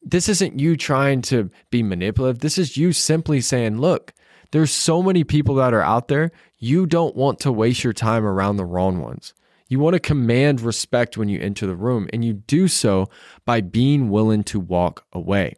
this 0.02 0.28
isn't 0.28 0.58
you 0.58 0.76
trying 0.76 1.22
to 1.22 1.50
be 1.70 1.82
manipulative. 1.82 2.40
This 2.40 2.58
is 2.58 2.76
you 2.76 2.92
simply 2.92 3.40
saying, 3.40 3.78
look, 3.78 4.12
there's 4.52 4.70
so 4.70 5.02
many 5.02 5.24
people 5.24 5.56
that 5.56 5.74
are 5.74 5.82
out 5.82 6.08
there. 6.08 6.30
You 6.58 6.86
don't 6.86 7.16
want 7.16 7.40
to 7.40 7.52
waste 7.52 7.84
your 7.84 7.92
time 7.92 8.24
around 8.24 8.56
the 8.56 8.64
wrong 8.64 9.00
ones. 9.00 9.34
You 9.68 9.78
want 9.80 9.94
to 9.94 10.00
command 10.00 10.62
respect 10.62 11.18
when 11.18 11.28
you 11.28 11.40
enter 11.40 11.66
the 11.66 11.76
room, 11.76 12.08
and 12.12 12.24
you 12.24 12.32
do 12.32 12.68
so 12.68 13.10
by 13.44 13.60
being 13.60 14.08
willing 14.08 14.42
to 14.44 14.58
walk 14.58 15.04
away. 15.12 15.56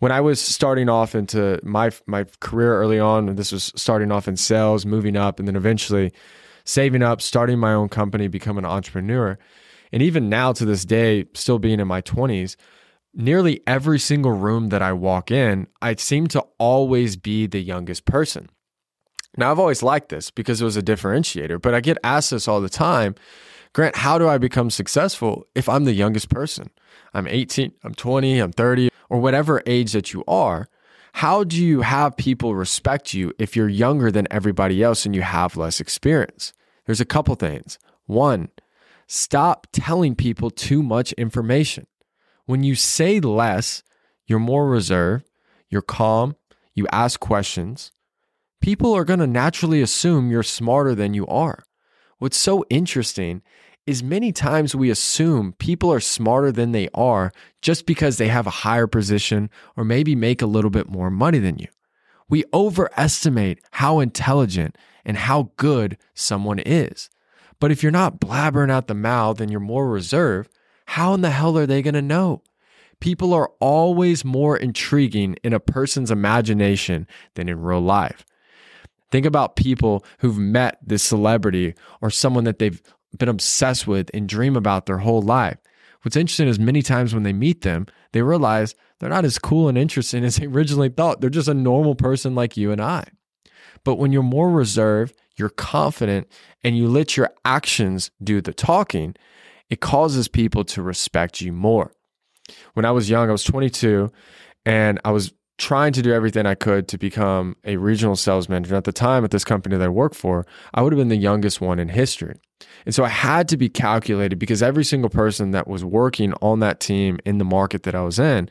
When 0.00 0.10
I 0.10 0.20
was 0.20 0.40
starting 0.40 0.88
off 0.88 1.14
into 1.14 1.60
my 1.62 1.90
my 2.06 2.24
career 2.40 2.74
early 2.80 2.98
on, 2.98 3.36
this 3.36 3.52
was 3.52 3.72
starting 3.76 4.10
off 4.10 4.26
in 4.26 4.36
sales, 4.36 4.84
moving 4.84 5.16
up, 5.16 5.38
and 5.38 5.46
then 5.46 5.54
eventually 5.54 6.12
saving 6.64 7.02
up, 7.02 7.20
starting 7.20 7.58
my 7.58 7.72
own 7.72 7.88
company, 7.88 8.28
becoming 8.28 8.64
an 8.64 8.70
entrepreneur. 8.70 9.38
And 9.92 10.02
even 10.02 10.28
now 10.28 10.52
to 10.52 10.64
this 10.64 10.84
day, 10.84 11.26
still 11.34 11.58
being 11.58 11.80
in 11.80 11.88
my 11.88 12.02
20s, 12.02 12.56
nearly 13.14 13.60
every 13.66 13.98
single 13.98 14.32
room 14.32 14.68
that 14.68 14.82
I 14.82 14.92
walk 14.92 15.30
in, 15.30 15.66
I 15.82 15.94
seem 15.96 16.26
to 16.28 16.44
always 16.58 17.16
be 17.16 17.46
the 17.46 17.60
youngest 17.60 18.04
person. 18.04 18.48
Now, 19.36 19.50
I've 19.50 19.58
always 19.58 19.82
liked 19.82 20.08
this 20.08 20.30
because 20.30 20.60
it 20.60 20.64
was 20.64 20.76
a 20.76 20.82
differentiator, 20.82 21.62
but 21.62 21.74
I 21.74 21.80
get 21.80 21.98
asked 22.02 22.30
this 22.30 22.48
all 22.48 22.60
the 22.60 22.68
time 22.68 23.14
Grant, 23.72 23.96
how 23.96 24.18
do 24.18 24.28
I 24.28 24.36
become 24.36 24.68
successful 24.68 25.46
if 25.54 25.68
I'm 25.68 25.84
the 25.84 25.92
youngest 25.92 26.28
person? 26.28 26.70
I'm 27.14 27.28
18, 27.28 27.72
I'm 27.84 27.94
20, 27.94 28.40
I'm 28.40 28.50
30, 28.52 28.88
or 29.08 29.20
whatever 29.20 29.62
age 29.64 29.92
that 29.92 30.12
you 30.12 30.24
are. 30.26 30.68
How 31.14 31.44
do 31.44 31.62
you 31.62 31.82
have 31.82 32.16
people 32.16 32.54
respect 32.54 33.14
you 33.14 33.32
if 33.38 33.56
you're 33.56 33.68
younger 33.68 34.10
than 34.10 34.28
everybody 34.30 34.82
else 34.82 35.04
and 35.04 35.14
you 35.14 35.22
have 35.22 35.56
less 35.56 35.80
experience? 35.80 36.52
There's 36.86 37.00
a 37.00 37.06
couple 37.06 37.34
things. 37.34 37.78
One, 38.06 38.48
stop 39.06 39.66
telling 39.72 40.14
people 40.14 40.50
too 40.50 40.82
much 40.82 41.12
information. 41.12 41.86
When 42.46 42.62
you 42.64 42.74
say 42.74 43.20
less, 43.20 43.82
you're 44.26 44.38
more 44.38 44.68
reserved, 44.68 45.28
you're 45.68 45.82
calm, 45.82 46.36
you 46.74 46.86
ask 46.92 47.20
questions. 47.20 47.92
People 48.60 48.94
are 48.94 49.04
going 49.04 49.20
to 49.20 49.26
naturally 49.26 49.82
assume 49.82 50.30
you're 50.30 50.42
smarter 50.42 50.94
than 50.94 51.14
you 51.14 51.26
are. 51.26 51.64
What's 52.18 52.36
so 52.36 52.64
interesting 52.70 53.42
is 53.86 54.02
many 54.02 54.32
times 54.32 54.74
we 54.74 54.90
assume 54.90 55.54
people 55.54 55.92
are 55.92 56.00
smarter 56.00 56.52
than 56.52 56.72
they 56.72 56.88
are 56.94 57.32
just 57.62 57.86
because 57.86 58.18
they 58.18 58.28
have 58.28 58.46
a 58.46 58.50
higher 58.50 58.86
position 58.86 59.50
or 59.76 59.84
maybe 59.84 60.14
make 60.14 60.42
a 60.42 60.46
little 60.46 60.70
bit 60.70 60.88
more 60.88 61.10
money 61.10 61.38
than 61.38 61.58
you. 61.58 61.66
We 62.28 62.44
overestimate 62.52 63.60
how 63.72 64.00
intelligent 64.00 64.76
and 65.04 65.16
how 65.16 65.50
good 65.56 65.96
someone 66.14 66.60
is. 66.60 67.10
But 67.58 67.70
if 67.70 67.82
you're 67.82 67.92
not 67.92 68.20
blabbering 68.20 68.70
out 68.70 68.86
the 68.86 68.94
mouth 68.94 69.40
and 69.40 69.50
you're 69.50 69.60
more 69.60 69.88
reserved, 69.88 70.50
how 70.86 71.14
in 71.14 71.20
the 71.20 71.30
hell 71.30 71.58
are 71.58 71.66
they 71.66 71.82
going 71.82 71.94
to 71.94 72.02
know? 72.02 72.42
People 73.00 73.32
are 73.32 73.50
always 73.60 74.24
more 74.24 74.56
intriguing 74.56 75.36
in 75.42 75.52
a 75.52 75.60
person's 75.60 76.10
imagination 76.10 77.06
than 77.34 77.48
in 77.48 77.60
real 77.60 77.80
life. 77.80 78.24
Think 79.10 79.26
about 79.26 79.56
people 79.56 80.04
who've 80.18 80.38
met 80.38 80.78
this 80.82 81.02
celebrity 81.02 81.74
or 82.00 82.10
someone 82.10 82.44
that 82.44 82.58
they've 82.58 82.80
been 83.18 83.28
obsessed 83.28 83.86
with 83.86 84.10
and 84.14 84.28
dream 84.28 84.56
about 84.56 84.86
their 84.86 84.98
whole 84.98 85.22
life. 85.22 85.58
What's 86.02 86.16
interesting 86.16 86.48
is 86.48 86.58
many 86.58 86.82
times 86.82 87.12
when 87.12 87.24
they 87.24 87.32
meet 87.32 87.62
them, 87.62 87.86
they 88.12 88.22
realize 88.22 88.74
they're 88.98 89.10
not 89.10 89.24
as 89.24 89.38
cool 89.38 89.68
and 89.68 89.76
interesting 89.76 90.24
as 90.26 90.36
they 90.36 90.46
originally 90.46 90.88
thought. 90.88 91.20
They're 91.20 91.30
just 91.30 91.48
a 91.48 91.54
normal 91.54 91.94
person 91.94 92.34
like 92.34 92.56
you 92.56 92.72
and 92.72 92.80
I. 92.80 93.04
But 93.84 93.96
when 93.96 94.12
you're 94.12 94.22
more 94.22 94.50
reserved, 94.50 95.14
you're 95.36 95.48
confident, 95.48 96.28
and 96.62 96.76
you 96.76 96.86
let 96.88 97.16
your 97.16 97.30
actions 97.44 98.10
do 98.22 98.42
the 98.42 98.52
talking, 98.52 99.16
it 99.70 99.80
causes 99.80 100.28
people 100.28 100.64
to 100.64 100.82
respect 100.82 101.40
you 101.40 101.52
more. 101.52 101.92
When 102.74 102.84
I 102.84 102.90
was 102.90 103.08
young, 103.08 103.28
I 103.28 103.32
was 103.32 103.44
22 103.44 104.12
and 104.66 105.00
I 105.04 105.12
was 105.12 105.32
trying 105.56 105.92
to 105.92 106.02
do 106.02 106.12
everything 106.12 106.46
I 106.46 106.54
could 106.54 106.88
to 106.88 106.98
become 106.98 107.56
a 107.64 107.76
regional 107.76 108.16
sales 108.16 108.48
manager. 108.48 108.74
At 108.74 108.84
the 108.84 108.92
time, 108.92 109.24
at 109.24 109.30
this 109.30 109.44
company 109.44 109.76
that 109.76 109.84
I 109.84 109.88
worked 109.88 110.16
for, 110.16 110.46
I 110.74 110.82
would 110.82 110.92
have 110.92 110.98
been 110.98 111.08
the 111.08 111.16
youngest 111.16 111.60
one 111.60 111.78
in 111.78 111.90
history. 111.90 112.34
And 112.84 112.94
so 112.94 113.04
I 113.04 113.08
had 113.08 113.48
to 113.48 113.56
be 113.56 113.68
calculated 113.68 114.38
because 114.38 114.62
every 114.62 114.84
single 114.84 115.10
person 115.10 115.50
that 115.52 115.68
was 115.68 115.84
working 115.84 116.32
on 116.40 116.60
that 116.60 116.80
team 116.80 117.18
in 117.24 117.38
the 117.38 117.44
market 117.44 117.82
that 117.84 117.94
I 117.94 118.02
was 118.02 118.18
in 118.18 118.48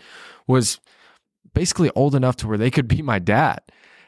was 0.48 0.80
basically 1.54 1.92
old 1.96 2.16
enough 2.16 2.36
to 2.38 2.48
where 2.48 2.58
they 2.58 2.72
could 2.72 2.88
be 2.88 3.02
my 3.02 3.20
dad. 3.20 3.60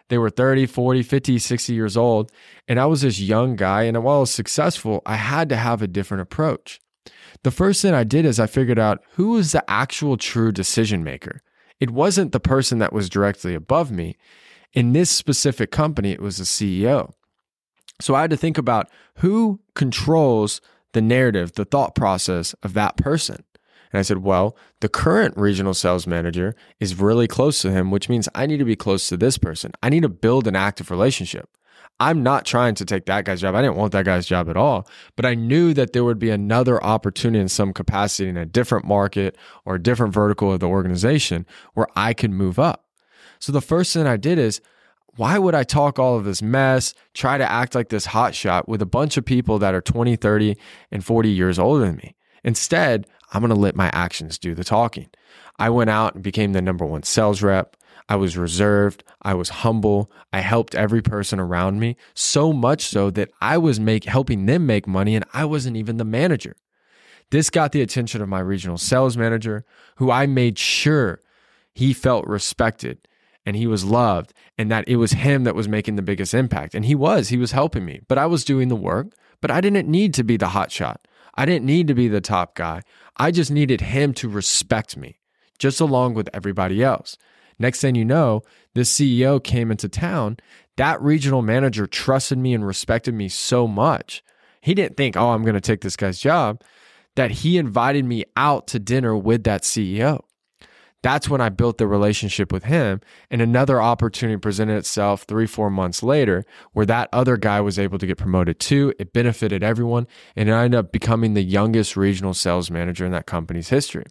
They 0.09 0.17
were 0.17 0.29
30, 0.29 0.65
40, 0.65 1.03
50, 1.03 1.39
60 1.39 1.73
years 1.73 1.95
old. 1.95 2.31
And 2.67 2.79
I 2.79 2.85
was 2.85 3.01
this 3.01 3.19
young 3.19 3.55
guy. 3.55 3.83
And 3.83 4.03
while 4.03 4.17
I 4.17 4.19
was 4.21 4.31
successful, 4.31 5.01
I 5.05 5.15
had 5.15 5.49
to 5.49 5.55
have 5.55 5.81
a 5.81 5.87
different 5.87 6.21
approach. 6.21 6.79
The 7.43 7.51
first 7.51 7.81
thing 7.81 7.93
I 7.93 8.03
did 8.03 8.25
is 8.25 8.39
I 8.39 8.47
figured 8.47 8.77
out 8.77 9.03
who 9.13 9.31
was 9.31 9.51
the 9.51 9.63
actual 9.69 10.17
true 10.17 10.51
decision 10.51 11.03
maker. 11.03 11.41
It 11.79 11.91
wasn't 11.91 12.31
the 12.31 12.39
person 12.39 12.79
that 12.79 12.93
was 12.93 13.09
directly 13.09 13.55
above 13.55 13.91
me. 13.91 14.17
In 14.73 14.93
this 14.93 15.09
specific 15.09 15.71
company, 15.71 16.11
it 16.11 16.21
was 16.21 16.37
the 16.37 16.43
CEO. 16.43 17.13
So 18.01 18.15
I 18.15 18.21
had 18.21 18.31
to 18.31 18.37
think 18.37 18.57
about 18.57 18.89
who 19.17 19.59
controls 19.75 20.61
the 20.93 21.01
narrative, 21.01 21.53
the 21.53 21.65
thought 21.65 21.95
process 21.95 22.53
of 22.63 22.73
that 22.73 22.97
person. 22.97 23.43
And 23.93 23.99
I 23.99 24.01
said, 24.03 24.19
well, 24.19 24.57
the 24.79 24.89
current 24.89 25.35
regional 25.37 25.73
sales 25.73 26.07
manager 26.07 26.55
is 26.79 26.99
really 26.99 27.27
close 27.27 27.61
to 27.61 27.71
him, 27.71 27.91
which 27.91 28.09
means 28.09 28.29
I 28.33 28.45
need 28.45 28.57
to 28.57 28.65
be 28.65 28.75
close 28.75 29.07
to 29.09 29.17
this 29.17 29.37
person. 29.37 29.71
I 29.83 29.89
need 29.89 30.03
to 30.03 30.09
build 30.09 30.47
an 30.47 30.55
active 30.55 30.89
relationship. 30.89 31.49
I'm 31.99 32.23
not 32.23 32.45
trying 32.45 32.73
to 32.75 32.85
take 32.85 33.05
that 33.05 33.25
guy's 33.25 33.41
job. 33.41 33.53
I 33.53 33.61
didn't 33.61 33.75
want 33.75 33.91
that 33.91 34.05
guy's 34.05 34.25
job 34.25 34.49
at 34.49 34.57
all, 34.57 34.87
but 35.15 35.25
I 35.25 35.35
knew 35.35 35.73
that 35.75 35.93
there 35.93 36.03
would 36.03 36.17
be 36.17 36.31
another 36.31 36.83
opportunity 36.83 37.39
in 37.39 37.47
some 37.47 37.73
capacity 37.73 38.27
in 38.27 38.37
a 38.37 38.45
different 38.45 38.85
market 38.85 39.37
or 39.65 39.75
a 39.75 39.83
different 39.83 40.13
vertical 40.13 40.51
of 40.51 40.61
the 40.61 40.67
organization 40.67 41.45
where 41.73 41.87
I 41.95 42.13
could 42.13 42.31
move 42.31 42.57
up. 42.57 42.85
So 43.39 43.51
the 43.51 43.61
first 43.61 43.93
thing 43.93 44.07
I 44.07 44.17
did 44.17 44.39
is, 44.39 44.61
why 45.17 45.37
would 45.37 45.55
I 45.55 45.63
talk 45.63 45.99
all 45.99 46.17
of 46.17 46.25
this 46.25 46.41
mess, 46.41 46.93
try 47.13 47.37
to 47.37 47.49
act 47.49 47.75
like 47.75 47.89
this 47.89 48.07
hotshot 48.07 48.67
with 48.67 48.81
a 48.81 48.85
bunch 48.85 49.17
of 49.17 49.25
people 49.25 49.59
that 49.59 49.73
are 49.73 49.81
20, 49.81 50.15
30, 50.15 50.55
and 50.91 51.03
40 51.03 51.29
years 51.29 51.59
older 51.59 51.85
than 51.85 51.97
me? 51.97 52.15
Instead, 52.43 53.07
I'm 53.31 53.41
going 53.41 53.53
to 53.53 53.59
let 53.59 53.75
my 53.75 53.89
actions 53.93 54.37
do 54.37 54.55
the 54.55 54.63
talking. 54.63 55.09
I 55.59 55.69
went 55.69 55.89
out 55.89 56.15
and 56.15 56.23
became 56.23 56.53
the 56.53 56.61
number 56.61 56.85
one 56.85 57.03
sales 57.03 57.41
rep. 57.41 57.75
I 58.09 58.15
was 58.15 58.35
reserved. 58.35 59.03
I 59.21 59.33
was 59.35 59.49
humble. 59.49 60.11
I 60.33 60.39
helped 60.39 60.75
every 60.75 61.01
person 61.01 61.39
around 61.39 61.79
me 61.79 61.97
so 62.13 62.51
much 62.51 62.85
so 62.85 63.09
that 63.11 63.31
I 63.41 63.57
was 63.57 63.79
make, 63.79 64.05
helping 64.05 64.45
them 64.45 64.65
make 64.65 64.87
money 64.87 65.15
and 65.15 65.25
I 65.33 65.45
wasn't 65.45 65.77
even 65.77 65.97
the 65.97 66.05
manager. 66.05 66.55
This 67.29 67.49
got 67.49 67.71
the 67.71 67.81
attention 67.81 68.21
of 68.21 68.27
my 68.27 68.39
regional 68.39 68.77
sales 68.77 69.15
manager, 69.15 69.65
who 69.95 70.11
I 70.11 70.25
made 70.25 70.57
sure 70.57 71.21
he 71.73 71.93
felt 71.93 72.27
respected 72.27 73.07
and 73.45 73.55
he 73.55 73.67
was 73.67 73.83
loved 73.83 74.33
and 74.57 74.71
that 74.71 74.87
it 74.87 74.97
was 74.97 75.13
him 75.13 75.43
that 75.43 75.55
was 75.55 75.67
making 75.67 75.95
the 75.95 76.01
biggest 76.01 76.33
impact. 76.33 76.75
And 76.75 76.85
he 76.85 76.95
was, 76.95 77.29
he 77.29 77.37
was 77.37 77.51
helping 77.51 77.85
me, 77.85 78.01
but 78.07 78.17
I 78.17 78.25
was 78.25 78.45
doing 78.45 78.67
the 78.67 78.75
work, 78.75 79.13
but 79.41 79.51
I 79.51 79.61
didn't 79.61 79.87
need 79.87 80.13
to 80.15 80.23
be 80.23 80.37
the 80.37 80.49
hot 80.49 80.71
shot. 80.71 81.07
I 81.35 81.45
didn't 81.45 81.65
need 81.65 81.87
to 81.87 81.93
be 81.93 82.07
the 82.07 82.21
top 82.21 82.55
guy. 82.55 82.81
I 83.17 83.31
just 83.31 83.51
needed 83.51 83.81
him 83.81 84.13
to 84.15 84.29
respect 84.29 84.97
me, 84.97 85.19
just 85.57 85.79
along 85.79 86.13
with 86.13 86.29
everybody 86.33 86.83
else. 86.83 87.17
Next 87.57 87.79
thing 87.79 87.95
you 87.95 88.05
know, 88.05 88.41
this 88.73 88.93
CEO 88.93 89.41
came 89.43 89.71
into 89.71 89.87
town. 89.87 90.37
That 90.77 91.01
regional 91.01 91.41
manager 91.41 91.87
trusted 91.87 92.37
me 92.37 92.53
and 92.53 92.65
respected 92.65 93.13
me 93.13 93.29
so 93.29 93.67
much. 93.67 94.23
He 94.61 94.73
didn't 94.73 94.97
think, 94.97 95.15
oh, 95.15 95.31
I'm 95.31 95.43
going 95.43 95.55
to 95.55 95.61
take 95.61 95.81
this 95.81 95.95
guy's 95.95 96.19
job, 96.19 96.61
that 97.15 97.31
he 97.31 97.57
invited 97.57 98.05
me 98.05 98.25
out 98.35 98.67
to 98.67 98.79
dinner 98.79 99.15
with 99.15 99.43
that 99.43 99.63
CEO. 99.63 100.21
That's 101.03 101.27
when 101.27 101.41
I 101.41 101.49
built 101.49 101.77
the 101.77 101.87
relationship 101.87 102.51
with 102.51 102.65
him. 102.65 103.01
And 103.29 103.41
another 103.41 103.81
opportunity 103.81 104.37
presented 104.37 104.77
itself 104.77 105.23
three, 105.23 105.47
four 105.47 105.69
months 105.69 106.03
later, 106.03 106.45
where 106.73 106.85
that 106.85 107.09
other 107.11 107.37
guy 107.37 107.59
was 107.59 107.79
able 107.79 107.97
to 107.97 108.05
get 108.05 108.17
promoted 108.17 108.59
too. 108.59 108.93
It 108.99 109.13
benefited 109.13 109.63
everyone. 109.63 110.07
And 110.35 110.51
I 110.51 110.65
ended 110.65 110.79
up 110.79 110.91
becoming 110.91 111.33
the 111.33 111.43
youngest 111.43 111.97
regional 111.97 112.33
sales 112.33 112.69
manager 112.69 113.05
in 113.05 113.11
that 113.13 113.25
company's 113.25 113.69
history. 113.69 114.05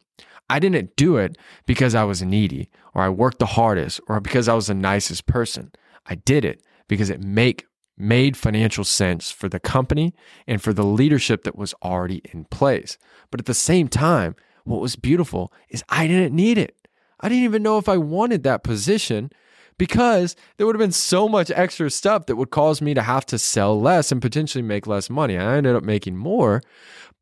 I 0.49 0.59
didn't 0.59 0.97
do 0.97 1.17
it 1.17 1.39
because 1.65 1.95
I 1.95 2.03
was 2.03 2.23
needy 2.23 2.71
or 2.93 3.03
I 3.03 3.09
worked 3.09 3.39
the 3.39 3.47
hardest 3.47 4.01
or 4.09 4.21
because 4.21 4.49
I 4.49 4.55
was 4.55 4.67
the 4.67 4.75
nicest 4.75 5.27
person. 5.27 5.71
I 6.07 6.17
did 6.17 6.45
it 6.45 6.63
because 6.89 7.09
it 7.09 7.23
make 7.23 7.67
made 7.97 8.37
financial 8.37 8.83
sense 8.83 9.31
for 9.31 9.49
the 9.49 9.61
company 9.61 10.15
and 10.47 10.61
for 10.61 10.73
the 10.73 10.85
leadership 10.85 11.45
that 11.45 11.55
was 11.55 11.75
already 11.85 12.23
in 12.33 12.47
place. 12.47 12.97
But 13.31 13.41
at 13.41 13.47
the 13.47 13.55
same 13.55 13.89
time, 13.89 14.35
what 14.65 14.81
was 14.81 14.97
beautiful 14.97 15.53
is 15.69 15.85
I 15.89 16.07
didn't 16.07 16.35
need 16.35 16.59
it. 16.59 16.75
I 17.21 17.29
didn't 17.29 17.45
even 17.45 17.63
know 17.63 17.79
if 17.79 17.89
I 17.89 17.97
wanted 17.97 18.43
that 18.43 18.63
position 18.63 19.31
because 19.79 20.37
there 20.57 20.67
would 20.67 20.75
have 20.75 20.81
been 20.81 20.93
so 20.93 21.29
much 21.29 21.51
extra 21.51 21.91
stuff 21.91 22.27
that 22.27 22.37
would 22.37 22.51
cause 22.51 22.83
me 22.83 22.93
to 22.95 23.03
have 23.03 23.25
to 23.27 23.39
sell 23.39 23.81
less 23.81 24.13
and 24.13 24.21
potentially 24.21 24.63
make 24.63 24.87
less 24.87 25.09
money. 25.09 25.39
I 25.39 25.57
ended 25.57 25.75
up 25.75 25.83
making 25.83 26.17
more, 26.17 26.63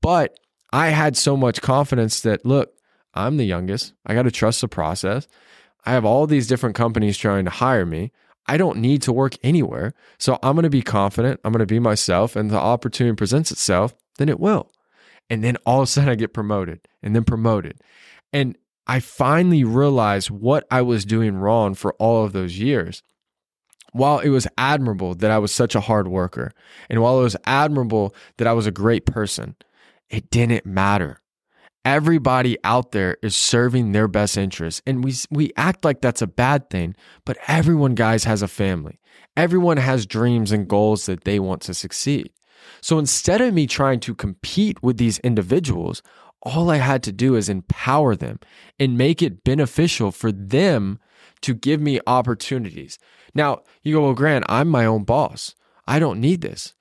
but 0.02 0.38
I 0.72 0.88
had 0.88 1.16
so 1.16 1.36
much 1.36 1.62
confidence 1.62 2.20
that 2.22 2.44
look, 2.44 2.74
I'm 3.14 3.36
the 3.36 3.44
youngest. 3.44 3.94
I 4.06 4.14
got 4.14 4.22
to 4.22 4.30
trust 4.30 4.60
the 4.60 4.68
process. 4.68 5.26
I 5.84 5.92
have 5.92 6.04
all 6.04 6.26
these 6.26 6.46
different 6.46 6.76
companies 6.76 7.16
trying 7.16 7.44
to 7.44 7.50
hire 7.50 7.86
me. 7.86 8.12
I 8.46 8.56
don't 8.56 8.78
need 8.78 9.02
to 9.02 9.12
work 9.12 9.34
anywhere. 9.42 9.94
So 10.18 10.38
I'm 10.42 10.54
going 10.54 10.64
to 10.64 10.70
be 10.70 10.82
confident. 10.82 11.40
I'm 11.44 11.52
going 11.52 11.60
to 11.60 11.66
be 11.66 11.78
myself. 11.78 12.34
And 12.34 12.50
the 12.50 12.58
opportunity 12.58 13.14
presents 13.14 13.50
itself, 13.50 13.94
then 14.16 14.28
it 14.28 14.40
will. 14.40 14.70
And 15.30 15.44
then 15.44 15.56
all 15.64 15.80
of 15.80 15.84
a 15.84 15.86
sudden 15.86 16.10
I 16.10 16.14
get 16.14 16.32
promoted 16.32 16.80
and 17.02 17.14
then 17.14 17.24
promoted. 17.24 17.80
And 18.32 18.56
I 18.88 19.00
finally 19.00 19.64
realized 19.64 20.30
what 20.30 20.66
I 20.70 20.80
was 20.80 21.04
doing 21.04 21.36
wrong 21.36 21.74
for 21.74 21.92
all 21.94 22.24
of 22.24 22.32
those 22.32 22.58
years. 22.58 23.02
While 23.92 24.18
it 24.18 24.30
was 24.30 24.48
admirable 24.56 25.14
that 25.16 25.30
I 25.30 25.38
was 25.38 25.52
such 25.52 25.74
a 25.74 25.80
hard 25.80 26.08
worker, 26.08 26.52
and 26.88 27.00
while 27.02 27.20
it 27.20 27.22
was 27.22 27.36
admirable 27.44 28.14
that 28.38 28.46
I 28.46 28.52
was 28.52 28.66
a 28.66 28.70
great 28.70 29.06
person, 29.06 29.56
it 30.08 30.30
didn't 30.30 30.66
matter. 30.66 31.20
Everybody 31.84 32.58
out 32.64 32.92
there 32.92 33.16
is 33.22 33.34
serving 33.36 33.92
their 33.92 34.08
best 34.08 34.36
interests 34.36 34.82
and 34.86 35.02
we 35.02 35.14
we 35.30 35.52
act 35.56 35.84
like 35.84 36.00
that's 36.00 36.20
a 36.20 36.26
bad 36.26 36.68
thing 36.68 36.94
but 37.24 37.38
everyone 37.46 37.94
guys 37.94 38.24
has 38.24 38.42
a 38.42 38.48
family. 38.48 39.00
Everyone 39.36 39.78
has 39.78 40.04
dreams 40.04 40.52
and 40.52 40.68
goals 40.68 41.06
that 41.06 41.24
they 41.24 41.38
want 41.38 41.62
to 41.62 41.74
succeed. 41.74 42.30
So 42.80 42.98
instead 42.98 43.40
of 43.40 43.54
me 43.54 43.66
trying 43.66 44.00
to 44.00 44.14
compete 44.14 44.82
with 44.82 44.98
these 44.98 45.18
individuals 45.20 46.02
all 46.42 46.70
i 46.70 46.76
had 46.76 47.02
to 47.02 47.12
do 47.12 47.34
is 47.34 47.48
empower 47.48 48.14
them 48.14 48.38
and 48.78 48.98
make 48.98 49.22
it 49.22 49.44
beneficial 49.44 50.10
for 50.10 50.32
them 50.32 50.98
to 51.40 51.54
give 51.54 51.80
me 51.80 52.00
opportunities 52.06 52.98
now 53.34 53.62
you 53.82 53.94
go 53.94 54.02
well 54.02 54.14
grant 54.14 54.44
i'm 54.48 54.68
my 54.68 54.84
own 54.84 55.04
boss 55.04 55.54
i 55.86 55.98
don't 55.98 56.20
need 56.20 56.40
this 56.40 56.74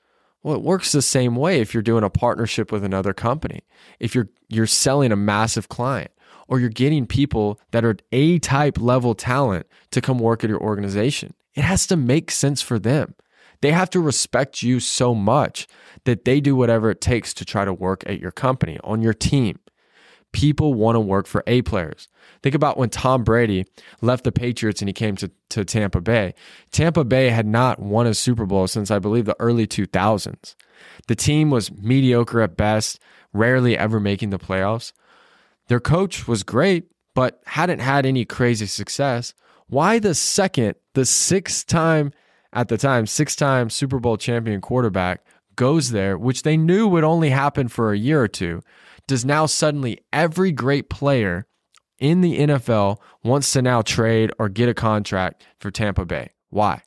well, 0.43 0.55
it 0.55 0.61
works 0.61 0.93
the 0.93 1.01
same 1.01 1.35
way 1.35 1.59
if 1.59 1.73
you're 1.73 1.83
doing 1.83 2.05
a 2.05 2.09
partnership 2.09 2.71
with 2.71 2.85
another 2.85 3.13
company. 3.13 3.63
If 3.99 4.15
you're 4.15 4.29
you're 4.47 4.65
selling 4.65 5.11
a 5.11 5.17
massive 5.17 5.67
client 5.67 6.11
or 6.47 6.59
you're 6.59 6.69
getting 6.69 7.05
people 7.05 7.59
that 7.71 7.83
are 7.83 7.97
A 8.11 8.39
type 8.39 8.79
level 8.79 9.13
talent 9.13 9.67
to 9.91 9.99
come 9.99 10.19
work 10.19 10.43
at 10.45 10.49
your 10.49 10.61
organization. 10.61 11.33
It 11.53 11.63
has 11.63 11.85
to 11.87 11.97
make 11.97 12.31
sense 12.31 12.61
for 12.61 12.79
them. 12.79 13.15
They 13.61 13.71
have 13.71 13.89
to 13.91 13.99
respect 13.99 14.61
you 14.61 14.79
so 14.79 15.15
much 15.15 15.67
that 16.05 16.25
they 16.25 16.39
do 16.39 16.55
whatever 16.55 16.89
it 16.89 17.01
takes 17.01 17.33
to 17.35 17.45
try 17.45 17.65
to 17.65 17.73
work 17.73 18.03
at 18.05 18.19
your 18.19 18.31
company, 18.31 18.79
on 18.83 19.01
your 19.01 19.13
team 19.13 19.59
people 20.31 20.73
want 20.73 20.95
to 20.95 20.99
work 20.99 21.25
for 21.25 21.43
A 21.47 21.61
players. 21.61 22.07
Think 22.43 22.55
about 22.55 22.77
when 22.77 22.89
Tom 22.89 23.23
Brady 23.23 23.65
left 24.01 24.23
the 24.23 24.31
Patriots 24.31 24.81
and 24.81 24.89
he 24.89 24.93
came 24.93 25.15
to, 25.17 25.31
to 25.49 25.65
Tampa 25.65 26.01
Bay. 26.01 26.33
Tampa 26.71 27.03
Bay 27.03 27.29
had 27.29 27.47
not 27.47 27.79
won 27.79 28.05
a 28.05 28.13
Super 28.13 28.45
Bowl 28.45 28.67
since 28.67 28.91
I 28.91 28.99
believe 28.99 29.25
the 29.25 29.35
early 29.39 29.65
2000s. 29.65 30.55
The 31.07 31.15
team 31.15 31.49
was 31.49 31.71
mediocre 31.71 32.41
at 32.41 32.57
best, 32.57 32.99
rarely 33.33 33.77
ever 33.77 33.99
making 33.99 34.29
the 34.29 34.39
playoffs. 34.39 34.91
Their 35.69 35.79
coach 35.79 36.27
was 36.27 36.43
great, 36.43 36.91
but 37.15 37.41
hadn't 37.47 37.79
had 37.79 38.05
any 38.05 38.23
crazy 38.23 38.67
success. 38.67 39.33
Why 39.67 39.99
the 39.99 40.13
second, 40.13 40.75
the 40.93 41.05
sixth 41.05 41.65
time 41.65 42.11
at 42.57 42.69
the 42.69 42.77
time, 42.77 43.05
six 43.05 43.35
time 43.35 43.69
Super 43.69 43.99
Bowl 43.99 44.17
champion 44.17 44.61
quarterback 44.61 45.23
goes 45.55 45.91
there, 45.91 46.17
which 46.17 46.41
they 46.41 46.57
knew 46.57 46.87
would 46.87 47.03
only 47.03 47.29
happen 47.29 47.67
for 47.67 47.93
a 47.93 47.97
year 47.97 48.19
or 48.19 48.27
two, 48.27 48.63
does 49.05 49.23
now 49.23 49.45
suddenly 49.45 49.99
every 50.11 50.51
great 50.51 50.89
player 50.89 51.45
in 51.99 52.21
the 52.21 52.39
NFL 52.39 52.97
wants 53.23 53.51
to 53.53 53.61
now 53.61 53.83
trade 53.83 54.31
or 54.39 54.49
get 54.49 54.69
a 54.69 54.73
contract 54.73 55.45
for 55.59 55.69
Tampa 55.69 56.03
Bay. 56.03 56.31
Why? 56.49 56.81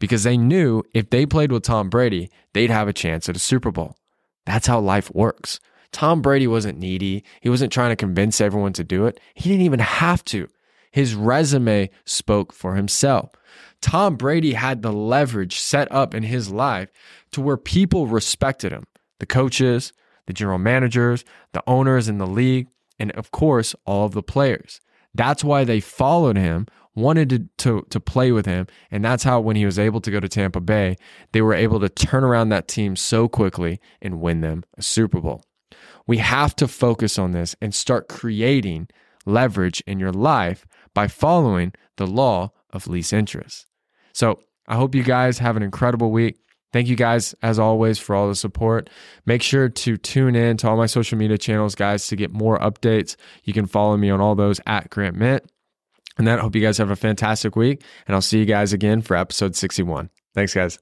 Because 0.00 0.24
they 0.24 0.36
knew 0.36 0.82
if 0.92 1.10
they 1.10 1.24
played 1.24 1.52
with 1.52 1.62
Tom 1.62 1.88
Brady, 1.88 2.28
they'd 2.52 2.70
have 2.70 2.88
a 2.88 2.92
chance 2.92 3.28
at 3.28 3.36
a 3.36 3.40
Super 3.40 3.70
Bowl. 3.70 3.94
That's 4.44 4.66
how 4.66 4.80
life 4.80 5.08
works. 5.14 5.60
Tom 5.92 6.20
Brady 6.20 6.48
wasn't 6.48 6.80
needy. 6.80 7.22
He 7.40 7.48
wasn't 7.48 7.72
trying 7.72 7.90
to 7.90 7.96
convince 7.96 8.40
everyone 8.40 8.72
to 8.72 8.82
do 8.82 9.06
it. 9.06 9.20
He 9.34 9.50
didn't 9.50 9.66
even 9.66 9.78
have 9.78 10.24
to. 10.26 10.48
His 10.90 11.14
resume 11.14 11.90
spoke 12.04 12.52
for 12.52 12.74
himself. 12.74 13.30
Tom 13.82 14.16
Brady 14.16 14.54
had 14.54 14.80
the 14.80 14.92
leverage 14.92 15.58
set 15.58 15.90
up 15.92 16.14
in 16.14 16.22
his 16.22 16.50
life 16.50 16.90
to 17.32 17.40
where 17.40 17.56
people 17.56 18.06
respected 18.06 18.72
him. 18.72 18.86
The 19.18 19.26
coaches, 19.26 19.92
the 20.26 20.32
general 20.32 20.58
managers, 20.58 21.24
the 21.52 21.62
owners 21.66 22.08
in 22.08 22.18
the 22.18 22.26
league, 22.26 22.68
and 22.98 23.10
of 23.12 23.30
course, 23.30 23.74
all 23.84 24.06
of 24.06 24.12
the 24.12 24.22
players. 24.22 24.80
That's 25.14 25.44
why 25.44 25.64
they 25.64 25.80
followed 25.80 26.36
him, 26.36 26.66
wanted 26.94 27.30
to, 27.30 27.48
to, 27.58 27.86
to 27.90 28.00
play 28.00 28.32
with 28.32 28.46
him. 28.46 28.66
And 28.90 29.04
that's 29.04 29.24
how, 29.24 29.40
when 29.40 29.56
he 29.56 29.66
was 29.66 29.78
able 29.78 30.00
to 30.00 30.10
go 30.10 30.20
to 30.20 30.28
Tampa 30.28 30.60
Bay, 30.60 30.96
they 31.32 31.42
were 31.42 31.54
able 31.54 31.80
to 31.80 31.88
turn 31.88 32.24
around 32.24 32.48
that 32.48 32.68
team 32.68 32.96
so 32.96 33.28
quickly 33.28 33.80
and 34.00 34.20
win 34.20 34.40
them 34.40 34.64
a 34.78 34.82
Super 34.82 35.20
Bowl. 35.20 35.44
We 36.06 36.18
have 36.18 36.54
to 36.56 36.68
focus 36.68 37.18
on 37.18 37.32
this 37.32 37.54
and 37.60 37.74
start 37.74 38.08
creating 38.08 38.88
leverage 39.26 39.82
in 39.86 39.98
your 39.98 40.12
life 40.12 40.66
by 40.94 41.08
following 41.08 41.72
the 41.96 42.06
law 42.06 42.52
of 42.70 42.88
least 42.88 43.12
interest. 43.12 43.66
So 44.12 44.40
I 44.66 44.76
hope 44.76 44.94
you 44.94 45.02
guys 45.02 45.38
have 45.38 45.56
an 45.56 45.62
incredible 45.62 46.10
week. 46.10 46.38
Thank 46.72 46.88
you 46.88 46.96
guys, 46.96 47.34
as 47.42 47.58
always, 47.58 47.98
for 47.98 48.16
all 48.16 48.28
the 48.28 48.34
support. 48.34 48.88
Make 49.26 49.42
sure 49.42 49.68
to 49.68 49.96
tune 49.98 50.34
in 50.34 50.56
to 50.58 50.68
all 50.68 50.76
my 50.76 50.86
social 50.86 51.18
media 51.18 51.36
channels, 51.36 51.74
guys, 51.74 52.06
to 52.06 52.16
get 52.16 52.32
more 52.32 52.58
updates. 52.58 53.16
You 53.44 53.52
can 53.52 53.66
follow 53.66 53.96
me 53.96 54.08
on 54.08 54.20
all 54.20 54.34
those 54.34 54.60
at 54.66 54.88
Grant 54.88 55.16
Mitt. 55.16 55.50
And 56.16 56.26
that, 56.26 56.38
I 56.38 56.42
hope 56.42 56.54
you 56.54 56.62
guys 56.62 56.78
have 56.78 56.90
a 56.90 56.96
fantastic 56.96 57.56
week. 57.56 57.82
And 58.06 58.14
I'll 58.14 58.22
see 58.22 58.38
you 58.38 58.46
guys 58.46 58.72
again 58.72 59.02
for 59.02 59.16
episode 59.16 59.54
61. 59.54 60.08
Thanks, 60.34 60.54
guys. 60.54 60.78